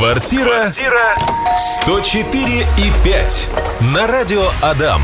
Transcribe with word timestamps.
Квартира 0.00 0.72
104 1.82 2.66
и 2.78 3.04
5 3.04 3.48
на 3.92 4.06
радио 4.06 4.48
Адам. 4.62 5.02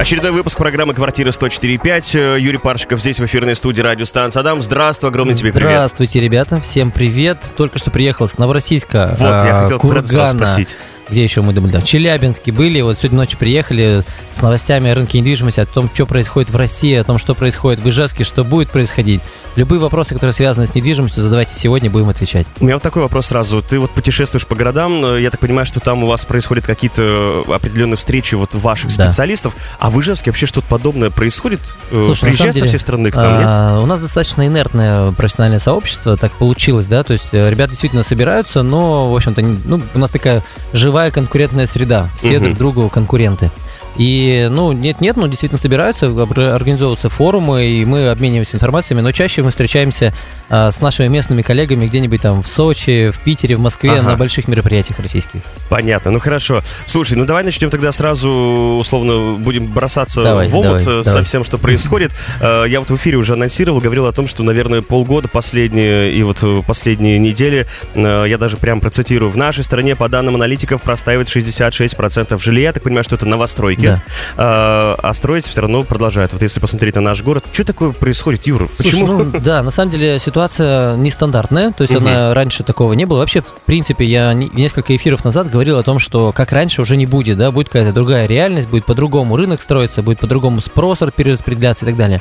Очередной 0.00 0.30
выпуск 0.30 0.56
программы 0.56 0.94
«Квартира 0.94 1.30
104.5». 1.32 2.40
Юрий 2.40 2.56
Паршиков 2.56 2.98
здесь 2.98 3.20
в 3.20 3.26
эфирной 3.26 3.54
студии 3.54 3.82
радиостанции 3.82 4.40
«Адам». 4.40 4.62
Здравствуй, 4.62 5.10
огромный 5.10 5.34
тебе 5.34 5.52
привет. 5.52 5.68
Здравствуйте, 5.68 6.20
ребята. 6.20 6.62
Всем 6.62 6.90
привет. 6.90 7.52
Только 7.54 7.78
что 7.78 7.90
приехал 7.90 8.26
с 8.26 8.38
Новороссийска, 8.38 9.16
Вот, 9.18 9.20
я 9.20 9.58
а, 9.58 9.62
хотел 9.64 9.78
Кургана. 9.78 10.30
спросить. 10.30 10.78
Где 11.12 11.24
еще 11.24 11.42
мы 11.42 11.52
думали? 11.52 11.72
Да, 11.72 11.80
в 11.80 11.84
Челябинске 11.84 12.52
были. 12.52 12.80
Вот 12.80 12.96
сегодня 12.98 13.18
ночью 13.18 13.38
приехали 13.38 14.02
с 14.32 14.40
новостями 14.40 14.90
о 14.90 14.94
рынке 14.94 15.20
недвижимости, 15.20 15.60
о 15.60 15.66
том, 15.66 15.90
что 15.92 16.06
происходит 16.06 16.48
в 16.48 16.56
России, 16.56 16.94
о 16.94 17.04
том, 17.04 17.18
что 17.18 17.34
происходит 17.34 17.80
в 17.80 17.88
Ижевске, 17.90 18.24
что 18.24 18.44
будет 18.44 18.70
происходить. 18.70 19.20
Любые 19.54 19.78
вопросы, 19.78 20.14
которые 20.14 20.32
связаны 20.32 20.66
с 20.66 20.74
недвижимостью, 20.74 21.22
задавайте 21.22 21.54
сегодня, 21.54 21.90
будем 21.90 22.08
отвечать. 22.08 22.46
У 22.60 22.64
меня 22.64 22.76
вот 22.76 22.82
такой 22.82 23.02
вопрос 23.02 23.26
сразу. 23.26 23.60
Ты 23.60 23.78
вот 23.78 23.90
путешествуешь 23.90 24.46
по 24.46 24.54
городам, 24.54 25.04
э, 25.04 25.20
я 25.20 25.30
так 25.30 25.38
понимаю, 25.38 25.66
что 25.66 25.80
там 25.80 26.02
у 26.02 26.06
вас 26.06 26.24
происходят 26.24 26.64
какие-то 26.64 27.44
э, 27.46 27.52
определенные 27.52 27.98
встречи 27.98 28.34
вот 28.34 28.54
ваших 28.54 28.96
Да. 28.96 29.10
специалистов, 29.10 29.54
а 29.78 29.90
в 29.90 30.00
Ижевске 30.00 30.30
вообще 30.30 30.46
что-то 30.46 30.66
подобное 30.68 31.10
происходит? 31.10 31.60
Э, 31.90 32.02
Слушай, 32.06 32.22
Приезжают 32.28 32.54
со 32.54 32.60
деле, 32.60 32.68
всей 32.68 32.78
страны 32.78 33.10
к 33.10 33.16
нам, 33.16 33.38
нет? 33.38 33.46
А, 33.46 33.80
У 33.82 33.86
нас 33.86 34.00
достаточно 34.00 34.46
инертное 34.46 35.12
профессиональное 35.12 35.58
сообщество, 35.58 36.16
так 36.16 36.32
получилось, 36.32 36.86
да, 36.86 37.02
то 37.02 37.12
есть 37.12 37.34
ребята 37.34 37.72
действительно 37.72 38.02
собираются, 38.02 38.62
но, 38.62 39.12
в 39.12 39.16
общем-то, 39.16 39.42
ну, 39.42 39.82
у 39.92 39.98
нас 39.98 40.10
такая 40.10 40.42
живая 40.72 41.01
конкурентная 41.10 41.66
среда, 41.66 42.08
все 42.14 42.34
Мгм. 42.38 42.44
друг 42.44 42.56
другу 42.58 42.88
конкуренты. 42.88 43.50
И, 43.96 44.48
ну, 44.50 44.72
нет-нет, 44.72 45.16
ну, 45.16 45.28
действительно 45.28 45.58
собираются, 45.60 46.06
организовываются 46.06 47.08
форумы, 47.10 47.64
и 47.64 47.84
мы 47.84 48.08
обмениваемся 48.08 48.56
информациями, 48.56 49.00
но 49.02 49.12
чаще 49.12 49.42
мы 49.42 49.50
встречаемся 49.50 50.14
а, 50.48 50.70
с 50.70 50.80
нашими 50.80 51.08
местными 51.08 51.42
коллегами 51.42 51.86
где-нибудь 51.86 52.20
там 52.22 52.42
в 52.42 52.48
Сочи, 52.48 53.10
в 53.10 53.18
Питере, 53.20 53.56
в 53.56 53.60
Москве, 53.60 53.92
Ага. 53.92 54.02
на 54.10 54.16
больших 54.16 54.48
мероприятиях 54.48 54.98
российских. 54.98 55.40
Понятно, 55.68 56.10
ну 56.10 56.18
хорошо. 56.18 56.62
Слушай, 56.86 57.14
ну 57.18 57.24
давай 57.26 57.44
начнем 57.44 57.70
тогда 57.70 57.92
сразу, 57.92 58.30
условно, 58.78 59.34
будем 59.38 59.66
бросаться 59.66 60.22
Давай, 60.22 60.48
в 60.48 60.56
омут 60.56 60.84
давай, 60.84 61.00
э, 61.00 61.02
со 61.02 61.10
давай. 61.10 61.24
всем, 61.24 61.44
что 61.44 61.58
происходит. 61.58 62.12
Э, 62.40 62.64
Я 62.68 62.80
вот 62.80 62.90
в 62.90 62.96
эфире 62.96 63.16
уже 63.18 63.34
анонсировал, 63.34 63.80
говорил 63.80 64.06
о 64.06 64.12
том, 64.12 64.26
что, 64.26 64.42
наверное, 64.42 64.82
полгода 64.82 65.28
последние 65.28 66.12
и 66.12 66.22
вот 66.22 66.38
э, 66.42 66.62
последние 66.66 67.18
недели, 67.18 67.66
я 67.94 68.36
даже 68.38 68.56
прям 68.56 68.80
процитирую, 68.80 69.30
в 69.30 69.36
нашей 69.36 69.64
стране, 69.64 69.96
по 69.96 70.08
данным 70.08 70.34
аналитиков, 70.36 70.82
простаивает 70.82 71.28
66% 71.28 72.40
жилья. 72.42 72.62
Я 72.62 72.72
так 72.72 72.82
понимаю, 72.82 73.04
что 73.04 73.16
это 73.16 73.26
новостройки. 73.26 73.81
Да. 73.82 74.02
Э, 74.36 74.96
А 75.02 75.12
строить 75.14 75.46
все 75.46 75.60
равно 75.60 75.82
продолжают. 75.82 76.32
Вот 76.32 76.42
если 76.42 76.60
посмотреть 76.60 76.94
на 76.94 77.00
наш 77.00 77.22
город, 77.22 77.44
что 77.52 77.64
такое 77.64 77.92
происходит, 77.92 78.46
Юра? 78.46 78.68
Слушай, 78.76 78.90
Почему? 78.92 79.24
ну 79.24 79.32
да, 79.40 79.62
на 79.62 79.70
самом 79.70 79.90
деле 79.90 80.18
ситуация 80.18 80.96
нестандартная, 80.96 81.72
то 81.72 81.82
есть 81.82 81.94
Мгм. 81.94 82.06
она 82.06 82.34
раньше 82.34 82.62
такого 82.62 82.92
не 82.94 83.04
было. 83.04 83.18
Вообще, 83.18 83.40
в 83.42 83.54
принципе, 83.66 84.04
я 84.04 84.32
не- 84.34 84.50
несколько 84.52 84.94
эфиров 84.96 85.24
назад 85.24 85.50
говорил 85.50 85.78
о 85.78 85.82
том, 85.82 85.98
что 85.98 86.32
как 86.32 86.52
раньше 86.52 86.82
уже 86.82 86.96
не 86.96 87.06
будет, 87.06 87.38
да, 87.38 87.50
будет 87.50 87.68
какая-то 87.68 87.92
другая 87.92 88.26
реальность, 88.26 88.68
будет 88.68 88.84
по-другому 88.86 89.36
рынок 89.36 89.60
строиться, 89.60 90.02
будет 90.02 90.20
по-другому 90.20 90.60
спрос 90.60 91.00
перераспределяться 91.16 91.84
и 91.84 91.88
так 91.88 91.96
далее. 91.96 92.20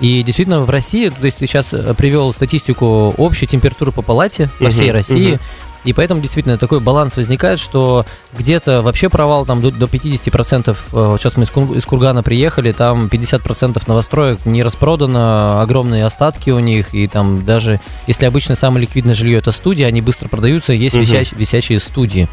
И 0.00 0.22
действительно 0.22 0.60
в 0.62 0.70
России, 0.70 1.08
то 1.10 1.24
есть 1.26 1.38
ты 1.38 1.46
сейчас 1.46 1.72
э, 1.72 1.94
привел 1.94 2.32
статистику 2.32 3.14
общей 3.18 3.46
температуры 3.46 3.92
по 3.92 4.02
палате 4.02 4.48
по 4.58 4.70
всей 4.70 4.90
России, 4.90 5.32
мгм. 5.32 5.40
И 5.84 5.92
поэтому 5.92 6.20
действительно 6.20 6.58
такой 6.58 6.80
баланс 6.80 7.16
возникает, 7.16 7.58
что 7.60 8.06
где-то 8.36 8.82
вообще 8.82 9.08
провал 9.08 9.44
там 9.44 9.60
до, 9.60 9.70
до 9.70 9.86
50%, 9.86 10.70
э, 10.70 10.74
вот 10.92 11.20
сейчас 11.20 11.36
мы 11.36 11.44
из, 11.44 11.84
Кургана 11.84 12.22
приехали, 12.22 12.72
там 12.72 13.06
50% 13.06 13.82
новостроек 13.86 14.44
не 14.46 14.62
распродано, 14.62 15.60
огромные 15.62 16.04
остатки 16.04 16.50
у 16.50 16.58
них, 16.60 16.94
и 16.94 17.06
там 17.08 17.44
даже, 17.44 17.80
если 18.06 18.26
обычно 18.26 18.54
самое 18.54 18.82
ликвидное 18.82 19.14
жилье 19.14 19.38
это 19.38 19.52
студия, 19.52 19.86
они 19.86 20.00
быстро 20.00 20.28
продаются, 20.28 20.72
есть 20.72 20.94
Мгм. 20.94 21.02
висящие, 21.02 21.38
висящие 21.38 21.80
студии. 21.80 22.28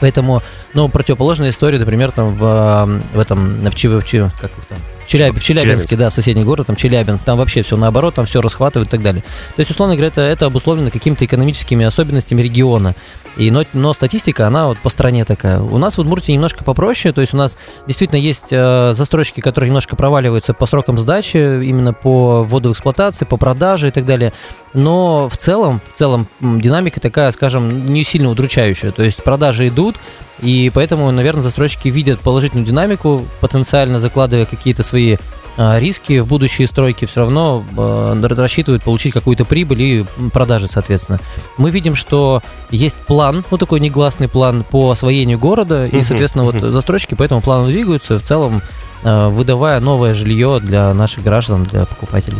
Поэтому, 0.00 0.42
ну, 0.74 0.88
противоположная 0.88 1.50
история, 1.50 1.78
например, 1.78 2.10
там 2.10 2.34
в, 2.36 2.42
э, 2.44 3.00
в 3.16 3.20
этом, 3.20 3.60
в, 3.60 3.74
Чи- 3.74 3.88
в 3.88 4.02
Чи- 4.04 4.30
как 4.40 4.50
их 4.58 4.64
там, 4.68 4.78
Челяб- 5.12 5.38
в 5.38 5.42
Челябинске, 5.42 5.62
Челябинск. 5.62 5.96
да, 5.96 6.10
соседний 6.10 6.44
город, 6.44 6.66
там 6.66 6.76
Челябинск, 6.76 7.24
там 7.24 7.38
вообще 7.38 7.62
все 7.62 7.76
наоборот, 7.76 8.14
там 8.14 8.26
все 8.26 8.40
расхватывают 8.40 8.88
и 8.88 8.90
так 8.90 9.02
далее. 9.02 9.22
То 9.54 9.60
есть, 9.60 9.70
условно 9.70 9.94
говоря, 9.94 10.08
это, 10.08 10.20
это 10.22 10.46
обусловлено 10.46 10.90
какими-то 10.90 11.24
экономическими 11.24 11.84
особенностями 11.84 12.42
региона. 12.42 12.94
И, 13.36 13.50
но, 13.50 13.64
но 13.72 13.94
статистика, 13.94 14.46
она 14.46 14.66
вот 14.66 14.78
по 14.78 14.90
стране 14.90 15.24
такая. 15.24 15.60
У 15.60 15.78
нас 15.78 15.96
в 15.96 16.00
Удмуртии 16.00 16.32
немножко 16.32 16.64
попроще, 16.64 17.14
то 17.14 17.22
есть 17.22 17.32
у 17.32 17.36
нас 17.36 17.56
действительно 17.86 18.18
есть 18.18 18.48
э, 18.50 18.92
застройщики, 18.94 19.40
которые 19.40 19.68
немножко 19.68 19.96
проваливаются 19.96 20.52
по 20.52 20.66
срокам 20.66 20.98
сдачи, 20.98 21.36
именно 21.36 21.94
по 21.94 22.44
вводу 22.44 22.70
в 22.70 22.72
эксплуатации, 22.72 23.24
по 23.24 23.38
продаже 23.38 23.88
и 23.88 23.90
так 23.90 24.04
далее. 24.04 24.32
Но 24.74 25.28
в 25.30 25.36
целом, 25.36 25.80
в 25.92 25.98
целом 25.98 26.26
динамика 26.40 27.00
такая, 27.00 27.30
скажем, 27.32 27.92
не 27.92 28.04
сильно 28.04 28.30
удручающая. 28.30 28.90
То 28.90 29.02
есть 29.02 29.22
продажи 29.24 29.68
идут, 29.68 29.96
и 30.42 30.70
поэтому, 30.74 31.10
наверное, 31.12 31.42
застройщики 31.42 31.88
видят 31.88 32.20
положительную 32.20 32.66
динамику, 32.66 33.24
потенциально 33.40 34.00
закладывая 34.00 34.44
какие-то 34.44 34.82
свои 34.82 35.16
а, 35.56 35.78
риски 35.78 36.18
в 36.18 36.26
будущие 36.26 36.66
стройки, 36.66 37.04
все 37.04 37.20
равно 37.20 37.62
э, 37.76 38.26
рассчитывают 38.34 38.82
получить 38.82 39.12
какую-то 39.12 39.44
прибыль 39.44 39.82
и 39.82 40.04
продажи, 40.32 40.66
соответственно. 40.66 41.20
Мы 41.58 41.70
видим, 41.70 41.94
что 41.94 42.42
есть 42.70 42.96
план, 42.96 43.44
ну 43.50 43.58
такой 43.58 43.78
негласный 43.78 44.28
план 44.28 44.64
по 44.68 44.90
освоению 44.90 45.38
города, 45.38 45.86
и, 45.86 46.02
соответственно, 46.02 46.44
вот 46.44 46.56
застройщики 46.56 47.14
по 47.14 47.22
этому 47.22 47.42
плану 47.42 47.68
двигаются, 47.68 48.18
в 48.18 48.22
целом 48.22 48.62
э, 49.04 49.28
выдавая 49.28 49.78
новое 49.80 50.14
жилье 50.14 50.58
для 50.60 50.92
наших 50.94 51.22
граждан, 51.22 51.64
для 51.64 51.84
покупателей. 51.84 52.38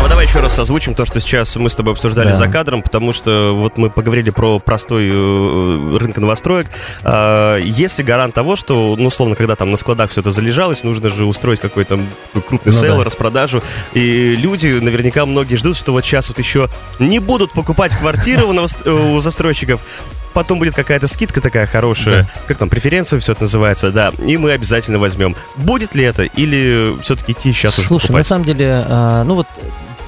Вот 0.00 0.10
давай 0.10 0.26
еще 0.26 0.40
раз 0.40 0.58
озвучим 0.58 0.94
то, 0.94 1.06
что 1.06 1.18
сейчас 1.20 1.56
мы 1.56 1.70
с 1.70 1.76
тобой 1.76 1.94
обсуждали 1.94 2.28
Да. 2.28 2.36
за 2.36 2.48
кадром, 2.48 2.82
потому 2.82 3.12
что 3.14 3.52
вот 3.54 3.78
мы 3.78 3.88
поговорили 3.88 4.28
про 4.28 4.58
простой 4.58 5.08
э, 5.10 5.96
рынок 5.98 6.18
новостроек. 6.18 6.66
А, 7.02 7.58
Есть 7.58 7.98
ли 7.98 8.04
гарант 8.04 8.34
того, 8.34 8.54
что, 8.56 8.96
ну, 8.98 9.06
условно, 9.06 9.34
когда 9.34 9.56
там 9.56 9.70
на 9.70 9.78
складах 9.78 10.10
все 10.10 10.20
это 10.20 10.30
залежалось, 10.30 10.82
нужно 10.82 11.08
же 11.08 11.24
устроить 11.24 11.60
какой-то 11.60 11.98
крупный 12.32 12.72
Ну 12.72 12.72
сейл, 12.72 12.98
да. 12.98 13.04
распродажу, 13.04 13.62
и 13.94 14.36
люди, 14.36 14.68
наверняка 14.68 15.24
многие 15.24 15.56
ждут, 15.56 15.76
что 15.76 15.92
вот 15.92 16.04
сейчас 16.04 16.28
вот 16.28 16.38
еще 16.38 16.68
не 16.98 17.18
будут 17.18 17.52
покупать 17.52 17.96
квартиры 17.96 18.44
у, 18.44 18.52
новост- 18.52 18.86
у 18.86 19.20
застройщиков, 19.20 19.80
потом 20.34 20.58
будет 20.58 20.74
какая-то 20.74 21.06
скидка 21.06 21.40
такая 21.40 21.66
хорошая, 21.66 22.28
как 22.46 22.58
там, 22.58 22.68
преференция 22.68 23.20
все 23.20 23.32
это 23.32 23.42
называется, 23.44 23.90
да, 23.90 24.12
и 24.26 24.36
мы 24.36 24.50
обязательно 24.52 24.98
возьмем. 24.98 25.34
Будет 25.56 25.94
ли 25.94 26.04
это, 26.04 26.24
или 26.24 26.94
все-таки 27.02 27.32
идти 27.32 27.52
сейчас 27.52 27.78
уже 27.78 27.88
Слушай, 27.88 28.02
на 28.04 28.08
покупать? 28.08 28.26
самом 28.26 28.44
деле, 28.44 28.84
а, 28.86 29.24
ну 29.24 29.36
вот 29.36 29.46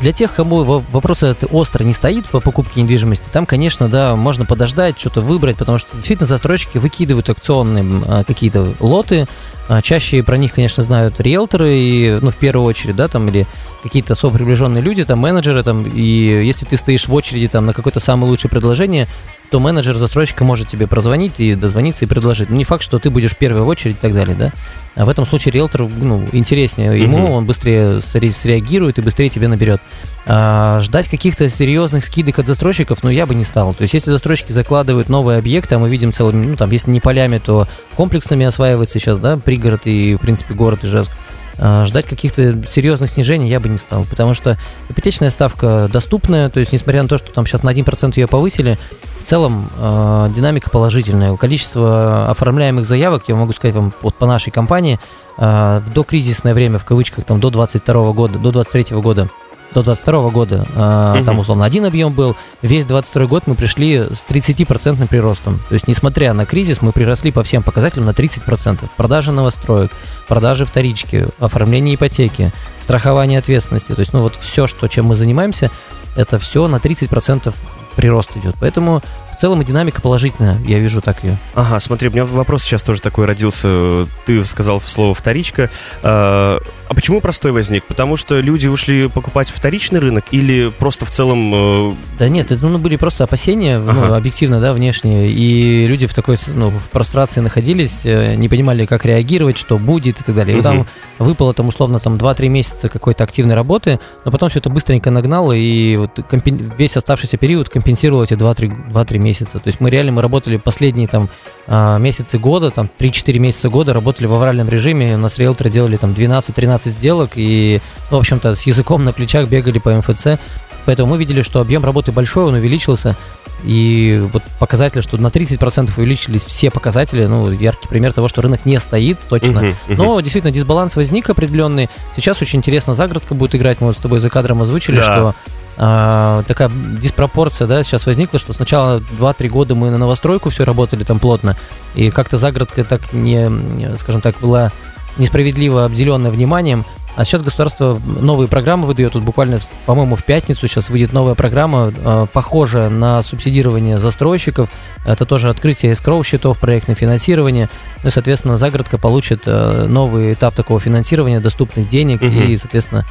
для 0.01 0.13
тех, 0.13 0.35
кому 0.35 0.65
во- 0.65 0.83
вопрос 0.91 1.23
этот 1.23 1.49
остро 1.53 1.83
не 1.83 1.93
стоит 1.93 2.27
по 2.27 2.41
покупке 2.41 2.83
недвижимости, 2.83 3.29
там, 3.33 3.47
конечно, 3.47 3.89
да, 3.89 4.15
можно 4.15 4.45
подождать, 4.45 4.99
что-то 4.99 5.21
выбрать, 5.21 5.57
потому 5.57 5.79
что 5.79 5.97
действительно 5.97 6.27
застройщики 6.27 6.79
выкидывают 6.79 7.29
акционные 7.31 7.85
а, 8.07 8.25
какие-то 8.25 8.75
лоты. 8.81 9.27
А, 9.69 9.81
Чаще 9.83 10.23
про 10.23 10.37
них, 10.37 10.53
конечно, 10.53 10.83
знают 10.83 11.21
риэлторы, 11.21 11.75
и, 11.75 12.19
ну, 12.21 12.31
в 12.31 12.37
первую 12.37 12.67
очередь, 12.67 12.97
да, 12.97 13.09
там, 13.09 13.29
или 13.29 13.47
какие-то 13.83 14.13
особо 14.13 14.37
приближенные 14.37 14.83
люди, 14.83 15.05
там, 15.05 15.19
менеджеры, 15.19 15.63
там, 15.63 15.85
и 15.85 16.03
если 16.03 16.67
ты 16.67 16.77
стоишь 16.77 17.09
в 17.09 17.15
очереди, 17.15 17.49
там, 17.49 17.67
на 17.67 17.73
какое-то 17.73 18.01
самое 18.01 18.31
лучшее 18.31 18.51
предложение, 18.51 19.09
то 19.51 19.61
менеджер 19.61 19.97
застройщика 19.97 20.45
может 20.45 20.69
тебе 20.69 20.87
прозвонить 20.87 21.39
и 21.39 21.55
дозвониться 21.55 22.05
и 22.05 22.09
предложить. 22.09 22.51
Ну, 22.51 22.57
не 22.57 22.65
факт, 22.65 22.83
что 22.83 22.99
ты 22.99 23.11
будешь 23.11 23.37
первый 23.37 23.63
в 23.63 23.69
очередь 23.69 23.97
и 23.97 23.99
так 24.01 24.13
далее, 24.13 24.37
да. 24.37 24.53
А 24.95 25.05
в 25.05 25.09
этом 25.09 25.27
случае 25.27 25.53
риэлтор, 25.53 25.83
ну, 25.89 26.25
интереснее 26.33 26.99
ему, 27.01 27.19
Мгм. 27.19 27.31
он 27.31 27.47
быстрее 27.47 27.99
сре- 27.99 28.33
среагирует 28.33 28.99
и 28.99 29.03
быстрее 29.03 29.29
тебе 29.29 29.47
наберет. 29.49 29.81
А, 30.27 30.81
ждать 30.81 31.09
каких-то 31.09 31.49
серьезных 31.49 32.05
скидок 32.05 32.39
от 32.39 32.47
застройщиков, 32.47 33.03
ну, 33.03 33.11
я 33.11 33.27
бы 33.27 33.35
не 33.35 33.45
стал. 33.45 33.75
То 33.75 33.83
есть, 33.83 33.95
если 33.95 34.11
застройщики 34.11 34.53
закладывают 34.53 35.09
новые 35.09 35.39
объекты, 35.39 35.75
а 35.75 35.79
мы 35.79 35.89
видим 35.91 36.13
целыми, 36.13 36.47
ну, 36.47 36.57
там, 36.57 36.71
если 36.71 36.91
не 36.91 37.01
полями, 37.01 37.39
то 37.39 37.69
комплексными 37.95 38.45
осваивается 38.47 38.99
сейчас, 38.99 39.19
да, 39.19 39.37
пригород 39.37 39.83
и, 39.85 40.15
в 40.15 40.19
принципе, 40.19 40.55
город 40.55 40.83
Ижевск. 40.85 41.13
А, 41.59 41.85
Ждать 41.87 42.07
каких-то 42.07 42.65
серьезных 42.67 43.11
снижений 43.11 43.49
я 43.49 43.61
бы 43.61 43.69
не 43.69 43.79
стал, 43.79 44.05
потому 44.05 44.35
что 44.35 44.59
ипотечная 44.89 45.31
ставка 45.31 45.89
доступная, 45.93 46.51
то 46.51 46.61
есть 46.61 46.73
несмотря 46.73 47.03
на 47.03 47.09
то, 47.09 47.19
что 47.19 47.33
там 47.33 47.47
сейчас 47.47 47.63
на 47.63 47.71
1% 47.71 48.13
ее 48.17 48.27
повысили, 48.27 48.79
в 49.21 49.29
целом 49.29 49.69
э, 49.77 50.29
динамика 50.37 50.71
положительная. 50.71 51.37
Количество 51.37 52.31
оформляемых 52.31 52.85
заявок, 52.85 53.25
я 53.27 53.35
могу 53.35 53.53
сказать 53.53 53.75
вам 53.75 53.93
вот 54.03 54.15
по 54.15 54.27
нашей 54.27 54.51
компании, 54.51 55.01
э, 55.39 55.81
в 55.85 55.93
докризисное 55.93 56.55
время, 56.55 56.79
в 56.79 56.85
кавычках, 56.85 57.25
там 57.25 57.41
до 57.41 57.51
22 57.51 58.13
года, 58.13 58.39
до 58.39 58.53
23 58.53 58.97
года, 58.99 59.29
до 59.77 59.83
22 59.83 60.31
года, 60.31 60.67
э, 60.75 61.15
Мгм. 61.17 61.25
там 61.27 61.39
условно 61.39 61.65
один 61.67 61.85
объем 61.85 62.13
был, 62.13 62.35
весь 62.63 62.87
22 62.87 63.27
год 63.27 63.47
мы 63.47 63.55
пришли 63.55 63.99
с 63.99 64.25
30% 64.27 65.09
приростом. 65.09 65.61
То 65.69 65.75
есть, 65.75 65.87
несмотря 65.87 66.33
на 66.33 66.47
кризис, 66.47 66.81
мы 66.81 66.93
приросли 66.93 67.31
по 67.31 67.43
всем 67.43 67.63
показателям 67.63 68.07
на 68.07 68.15
30%. 68.15 68.89
Продажи 68.97 69.33
новостроек, 69.33 69.91
продажи 70.29 70.65
вторички, 70.65 71.29
оформление 71.39 71.95
ипотеки, 71.97 72.53
страхование 72.79 73.39
ответственности. 73.39 73.93
То 73.93 74.01
есть, 74.01 74.15
ну 74.15 74.23
вот 74.23 74.37
все, 74.37 74.67
что, 74.67 74.89
чем 74.89 75.07
мы 75.07 75.15
занимаемся, 75.15 75.71
это 76.17 76.39
все 76.39 76.67
на 76.69 76.77
30% 76.77 77.55
прирост 77.97 78.31
идет. 78.37 78.57
Поэтому 78.59 79.03
в 79.37 79.39
целом 79.39 79.61
и 79.61 79.65
динамика 79.65 80.01
положительная, 80.01 80.59
я 80.67 80.79
вижу 80.79 81.03
так 81.03 81.23
ее. 81.23 81.37
Ага, 81.55 81.79
смотри, 81.79 82.09
у 82.09 82.13
меня 82.13 82.25
вопрос 82.25 82.63
сейчас 82.63 82.83
тоже 82.83 83.03
такой 83.03 83.27
родился. 83.27 84.07
Ты 84.25 84.43
сказал 84.47 84.81
слово 84.81 85.15
«вторичка». 85.15 85.69
А, 86.03 86.59
а 86.89 86.95
почему 86.95 87.21
простой 87.21 87.53
возник? 87.53 87.85
Потому 87.85 88.17
что 88.17 88.41
люди 88.41 88.67
ушли 88.67 89.09
покупать 89.09 89.51
вторичный 89.51 90.01
рынок 90.01 90.25
или 90.31 90.73
просто 90.79 91.05
в 91.05 91.11
целом... 91.11 91.91
Э... 91.91 91.95
Да 92.19 92.29
нет, 92.31 92.51
это 92.51 92.67
ну, 92.67 92.79
были 92.79 92.97
просто 92.97 93.25
опасения, 93.25 93.79
ну, 93.79 93.91
ага. 93.91 94.07
ну, 94.09 94.15
объективно, 94.15 94.59
да, 94.59 94.73
внешние. 94.73 95.31
И 95.31 95.87
люди 95.87 96.07
в 96.07 96.15
такой, 96.15 96.39
ну, 96.47 96.71
в 96.71 96.89
прострации 96.89 97.41
находились, 97.41 98.01
э, 98.05 98.37
не 98.37 98.49
понимали, 98.49 98.87
как 98.87 99.05
реагировать, 99.05 99.59
что 99.59 99.79
будет 99.79 100.21
и 100.21 100.23
так 100.23 100.35
далее. 100.35 100.57
Угу. 100.57 100.61
И 100.61 100.63
там 100.63 100.87
выпало 101.19 101.53
там 101.53 101.69
условно 101.69 102.01
там 102.01 102.17
2-3 102.17 102.49
месяца 102.49 102.89
какой-то 102.89 103.25
активной 103.25 103.55
работы, 103.55 104.01
но 104.25 104.31
потом 104.31 104.49
все 104.49 104.61
это 104.61 104.71
быстренько 104.71 105.11
нагнало, 105.11 105.53
и 105.53 105.97
вот 105.97 106.21
компен... 106.31 106.73
весь 106.79 106.97
оставшийся 106.97 107.37
период 107.37 107.69
компенсировал 107.69 108.23
эти 108.23 108.33
2-3 108.35 109.19
месяца. 109.19 109.26
То 109.35 109.69
есть 109.69 109.81
мы 109.81 109.91
реально 109.91 110.13
мы 110.13 110.23
работали 110.23 110.57
последние 110.57 111.09
там 111.09 111.29
а, 111.67 111.99
месяцы 111.99 112.39
года, 112.39 112.71
там 112.71 112.91
3-4 112.99 113.39
месяца 113.39 113.69
года 113.69 113.93
работали 113.93 114.27
в 114.27 114.33
авральном 114.33 114.69
режиме, 114.69 115.15
у 115.15 115.19
нас 115.19 115.39
риэлторы 115.39 115.71
делали 115.71 115.97
там 115.97 116.11
12-13 116.11 116.89
сделок 116.91 117.33
и, 117.37 117.81
ну, 118.11 118.19
в 118.19 118.21
общем-то, 118.21 118.55
с 118.55 118.63
языком 118.63 119.05
на 119.05 119.13
плечах 119.13 119.49
бегали 119.49 119.79
по 119.79 119.91
МФЦ. 119.91 120.39
Поэтому 120.87 121.11
мы 121.11 121.19
видели, 121.19 121.43
что 121.43 121.61
объем 121.61 121.85
работы 121.85 122.13
большой, 122.13 122.45
он 122.45 122.55
увеличился. 122.55 123.17
И 123.65 124.23
вот 124.33 124.43
показатель, 124.61 125.03
что 125.03 125.17
на 125.17 125.29
30% 125.29 125.91
увеличились 125.97 126.45
все 126.45 126.71
показатели, 126.71 127.25
ну, 127.25 127.51
яркий 127.51 127.89
пример 127.89 128.13
того, 128.13 128.29
что 128.29 128.43
рынок 128.43 128.65
не 128.65 128.79
стоит 128.79 129.19
точно. 129.29 129.59
Uh-huh, 129.59 129.75
uh-huh. 129.89 129.97
Но 129.97 130.21
действительно 130.21 130.53
дисбаланс 130.53 130.95
возник 130.95 131.29
определенный. 131.29 131.89
Сейчас 132.15 132.41
очень 132.41 132.61
интересно 132.61 132.95
загородка 132.95 133.35
будет 133.35 133.57
играть. 133.57 133.81
Мы 133.81 133.89
вот 133.89 133.97
с 133.97 134.01
тобой 134.01 134.21
за 134.21 134.31
кадром 134.31 134.63
озвучили, 134.63 134.97
да. 134.97 135.03
что 135.03 135.35
а, 135.77 136.43
такая 136.45 136.71
диспропорция, 136.71 137.67
да, 137.67 137.83
сейчас 137.83 138.07
возникла, 138.07 138.39
что 138.39 138.53
сначала 138.53 138.99
2-3 138.99 139.49
года 139.49 139.75
мы 139.75 139.91
на 139.91 139.99
новостройку 139.99 140.51
все 140.51 140.65
работали 140.65 141.05
там 141.05 141.19
плотно, 141.19 141.57
и 141.95 142.11
как-то 142.11 142.39
загородка 142.39 142.85
так 142.85 143.13
не, 143.13 143.51
скажем 143.97 144.21
так, 144.21 144.39
была 144.41 144.73
несправедливо 145.19 145.85
обделенная 145.85 146.31
вниманием, 146.31 146.85
а 147.17 147.25
сейчас 147.25 147.43
государство 147.43 147.99
новые 148.05 148.47
программы 148.47 148.87
выдает. 148.87 149.15
Тут 149.15 149.25
буквально, 149.25 149.61
по-моему, 149.87 150.17
в 150.17 150.25
пятницу 150.25 150.69
сейчас 150.69 150.91
выйдет 150.91 151.15
новая 151.15 151.35
программа, 151.35 151.91
э, 151.97 152.27
похожая 152.31 152.91
на 152.91 153.23
субсидирование 153.23 153.97
застройщиков. 153.97 154.69
Это 155.07 155.25
тоже 155.25 155.49
открытие 155.49 155.93
escrow 155.93 156.23
счетов, 156.23 156.59
проектное 156.59 156.95
финансирование. 156.95 157.71
Ну 158.03 158.09
и, 158.09 158.13
соответственно, 158.13 158.59
загородка 158.59 158.99
получит 158.99 159.45
э, 159.47 159.87
новый 159.89 160.35
этап 160.35 160.55
такого 160.55 160.79
финансирования, 160.79 161.41
доступных 161.41 161.89
денег 161.89 162.21
угу. 162.21 162.29
и, 162.29 162.55
соответственно, 162.59 163.07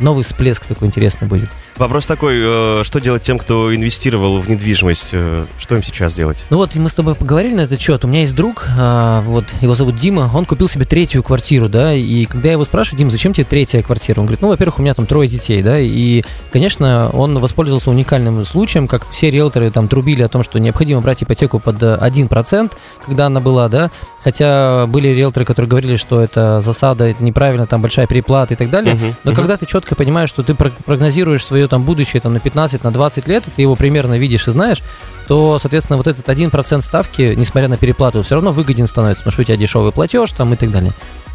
новый 0.00 0.24
всплеск 0.24 0.64
такой 0.66 0.88
интересный 0.88 1.28
будет. 1.28 1.50
Вопрос 1.78 2.06
такой, 2.06 2.36
э, 2.38 2.84
что 2.84 3.00
делать 3.00 3.22
тем, 3.22 3.38
кто 3.38 3.74
инвестировал 3.74 4.40
в 4.40 4.48
недвижимость? 4.48 5.10
Э, 5.12 5.44
что 5.58 5.76
им 5.76 5.82
сейчас 5.82 6.14
делать? 6.14 6.46
Ну 6.48 6.56
вот, 6.56 6.74
мы 6.74 6.88
с 6.88 6.94
тобой 6.94 7.14
поговорили 7.14 7.54
на 7.54 7.60
этот 7.62 7.80
счет. 7.80 8.02
У 8.04 8.08
меня 8.08 8.22
есть 8.22 8.34
друг, 8.34 8.66
а, 8.78 9.20
вот, 9.22 9.44
его 9.60 9.74
зовут 9.74 9.96
Дима, 9.96 10.30
он 10.32 10.46
купил 10.46 10.68
себе 10.68 10.86
третью 10.86 11.22
квартиру, 11.22 11.68
да, 11.68 11.92
и 11.92 12.24
когда 12.24 12.48
я 12.48 12.52
его 12.52 12.64
спрашиваю, 12.64 12.98
Дим, 12.98 13.10
зачем 13.10 13.34
тебе 13.34 13.44
третья 13.44 13.82
квартира? 13.82 14.20
Он 14.20 14.26
говорит, 14.26 14.40
ну, 14.40 14.48
во-первых, 14.48 14.78
у 14.78 14.82
меня 14.82 14.94
там 14.94 15.04
трое 15.04 15.28
детей, 15.28 15.62
да, 15.62 15.78
и, 15.78 16.22
конечно, 16.50 17.10
он 17.10 17.38
воспользовался 17.38 17.90
уникальным 17.90 18.42
случаем, 18.46 18.88
как 18.88 19.06
все 19.10 19.30
риэлторы 19.30 19.70
там 19.70 19.86
трубили 19.88 20.22
о 20.22 20.28
том, 20.28 20.42
что 20.42 20.58
необходимо 20.58 21.02
брать 21.02 21.22
ипотеку 21.22 21.58
под 21.58 21.82
1%, 21.82 22.72
когда 23.04 23.26
она 23.26 23.40
была, 23.40 23.68
да, 23.68 23.90
хотя 24.24 24.86
были 24.86 25.08
риэлторы, 25.08 25.44
которые 25.44 25.68
говорили, 25.68 25.96
что 25.96 26.22
это 26.22 26.60
засада, 26.62 27.04
это 27.04 27.22
неправильно, 27.22 27.66
там 27.66 27.82
большая 27.82 28.06
переплата 28.06 28.54
и 28.54 28.56
так 28.56 28.70
далее, 28.70 28.94
uh-huh, 28.94 29.14
но 29.24 29.30
uh-huh. 29.30 29.34
когда 29.34 29.56
ты 29.56 29.65
четко 29.66 29.94
понимаешь, 29.94 30.28
что 30.28 30.42
ты 30.42 30.54
прогнозируешь 30.54 31.44
свое 31.44 31.68
там 31.68 31.82
будущее 31.82 32.20
там, 32.20 32.32
на 32.32 32.40
15, 32.40 32.82
на 32.84 32.90
20 32.90 33.28
лет, 33.28 33.46
и 33.46 33.50
ты 33.50 33.62
его 33.62 33.76
примерно 33.76 34.18
видишь 34.18 34.48
и 34.48 34.50
знаешь, 34.50 34.82
то, 35.28 35.58
соответственно, 35.58 35.96
вот 35.96 36.06
этот 36.06 36.28
1% 36.28 36.80
ставки, 36.80 37.34
несмотря 37.36 37.68
на 37.68 37.76
переплату, 37.76 38.22
все 38.22 38.36
равно 38.36 38.52
выгоден 38.52 38.86
становится, 38.86 39.22
потому 39.22 39.32
что 39.32 39.42
у 39.42 39.44
тебя 39.44 39.56
дешевый 39.56 39.92
платеж 39.92 40.30
там 40.32 40.52
и 40.54 40.56
так 40.56 40.70
далее. 40.70 40.92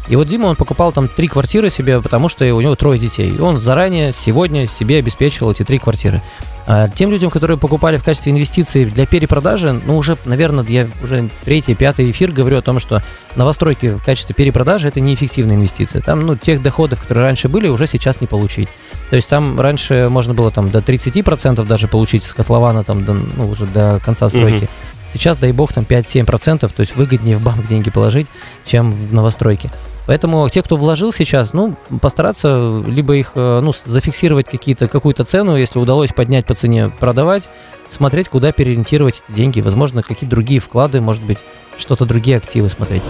И 0.08 0.16
вот 0.16 0.26
Дима, 0.26 0.46
он 0.46 0.56
покупал 0.56 0.92
там 0.92 1.08
три 1.08 1.28
квартиры 1.28 1.70
себе, 1.70 2.00
потому 2.00 2.28
что 2.28 2.44
у 2.54 2.60
него 2.60 2.74
трое 2.74 2.98
детей. 2.98 3.30
И 3.30 3.38
он 3.38 3.60
заранее 3.60 4.12
сегодня 4.12 4.68
себе 4.68 4.98
обеспечивал 4.98 5.52
эти 5.52 5.62
три 5.62 5.78
квартиры. 5.78 6.20
А 6.66 6.88
тем 6.88 7.10
людям, 7.10 7.30
которые 7.30 7.58
покупали 7.58 7.96
в 7.96 8.04
качестве 8.04 8.30
инвестиций 8.30 8.84
для 8.84 9.04
перепродажи, 9.04 9.72
ну, 9.72 9.96
уже, 9.96 10.16
наверное, 10.24 10.64
я 10.64 10.88
уже 11.02 11.28
третий, 11.44 11.74
пятый 11.74 12.10
эфир 12.10 12.30
говорю 12.30 12.58
о 12.58 12.62
том, 12.62 12.78
что 12.78 13.02
новостройки 13.34 13.90
в 13.90 14.04
качестве 14.04 14.34
перепродажи– 14.34 14.88
это 14.88 15.00
неэффективная 15.00 15.56
инвестиция. 15.56 16.02
Там, 16.02 16.20
ну, 16.20 16.36
тех 16.36 16.62
доходов, 16.62 17.00
которые 17.00 17.24
раньше 17.24 17.48
были, 17.48 17.68
уже 17.68 17.86
сейчас 17.86 18.20
не 18.20 18.26
получить. 18.26 18.68
То 19.10 19.16
есть 19.16 19.28
там 19.28 19.60
раньше 19.60 20.08
можно 20.08 20.34
было 20.34 20.50
там 20.50 20.70
до 20.70 20.78
30% 20.78 21.64
даже 21.64 21.88
получить 21.88 22.22
с 22.24 22.32
котлована 22.32 22.84
там 22.84 23.04
до, 23.04 23.14
ну, 23.14 23.48
уже 23.48 23.66
до 23.66 24.00
конца 24.04 24.28
стройки. 24.28 24.64
Uh-huh. 24.64 24.92
Сейчас, 25.12 25.36
дай 25.36 25.52
бог, 25.52 25.72
там 25.72 25.84
5-7%, 25.84 26.58
то 26.60 26.80
есть 26.80 26.96
выгоднее 26.96 27.36
в 27.36 27.42
банк 27.42 27.66
деньги 27.66 27.90
положить, 27.90 28.28
чем 28.64 28.92
в 28.92 29.12
новостройки. 29.12 29.70
Поэтому 30.06 30.48
те, 30.48 30.62
кто 30.62 30.76
вложил 30.76 31.12
сейчас, 31.12 31.52
ну, 31.52 31.76
постараться 32.00 32.82
либо 32.86 33.14
их, 33.14 33.32
э, 33.34 33.60
ну, 33.60 33.72
зафиксировать 33.84 34.48
какие-то, 34.48 34.88
какую-то 34.88 35.24
цену, 35.24 35.56
если 35.56 35.78
удалось 35.78 36.12
поднять 36.12 36.44
по 36.44 36.54
цене, 36.54 36.90
продавать, 36.98 37.48
смотреть, 37.88 38.28
куда 38.28 38.52
переориентировать 38.52 39.22
эти 39.24 39.36
деньги. 39.36 39.60
Возможно, 39.60 40.02
какие-то 40.02 40.26
другие 40.34 40.60
вклады, 40.60 41.00
может 41.00 41.22
быть, 41.22 41.38
что-то 41.82 42.06
другие 42.06 42.38
активы 42.38 42.68
смотреть. 42.68 43.02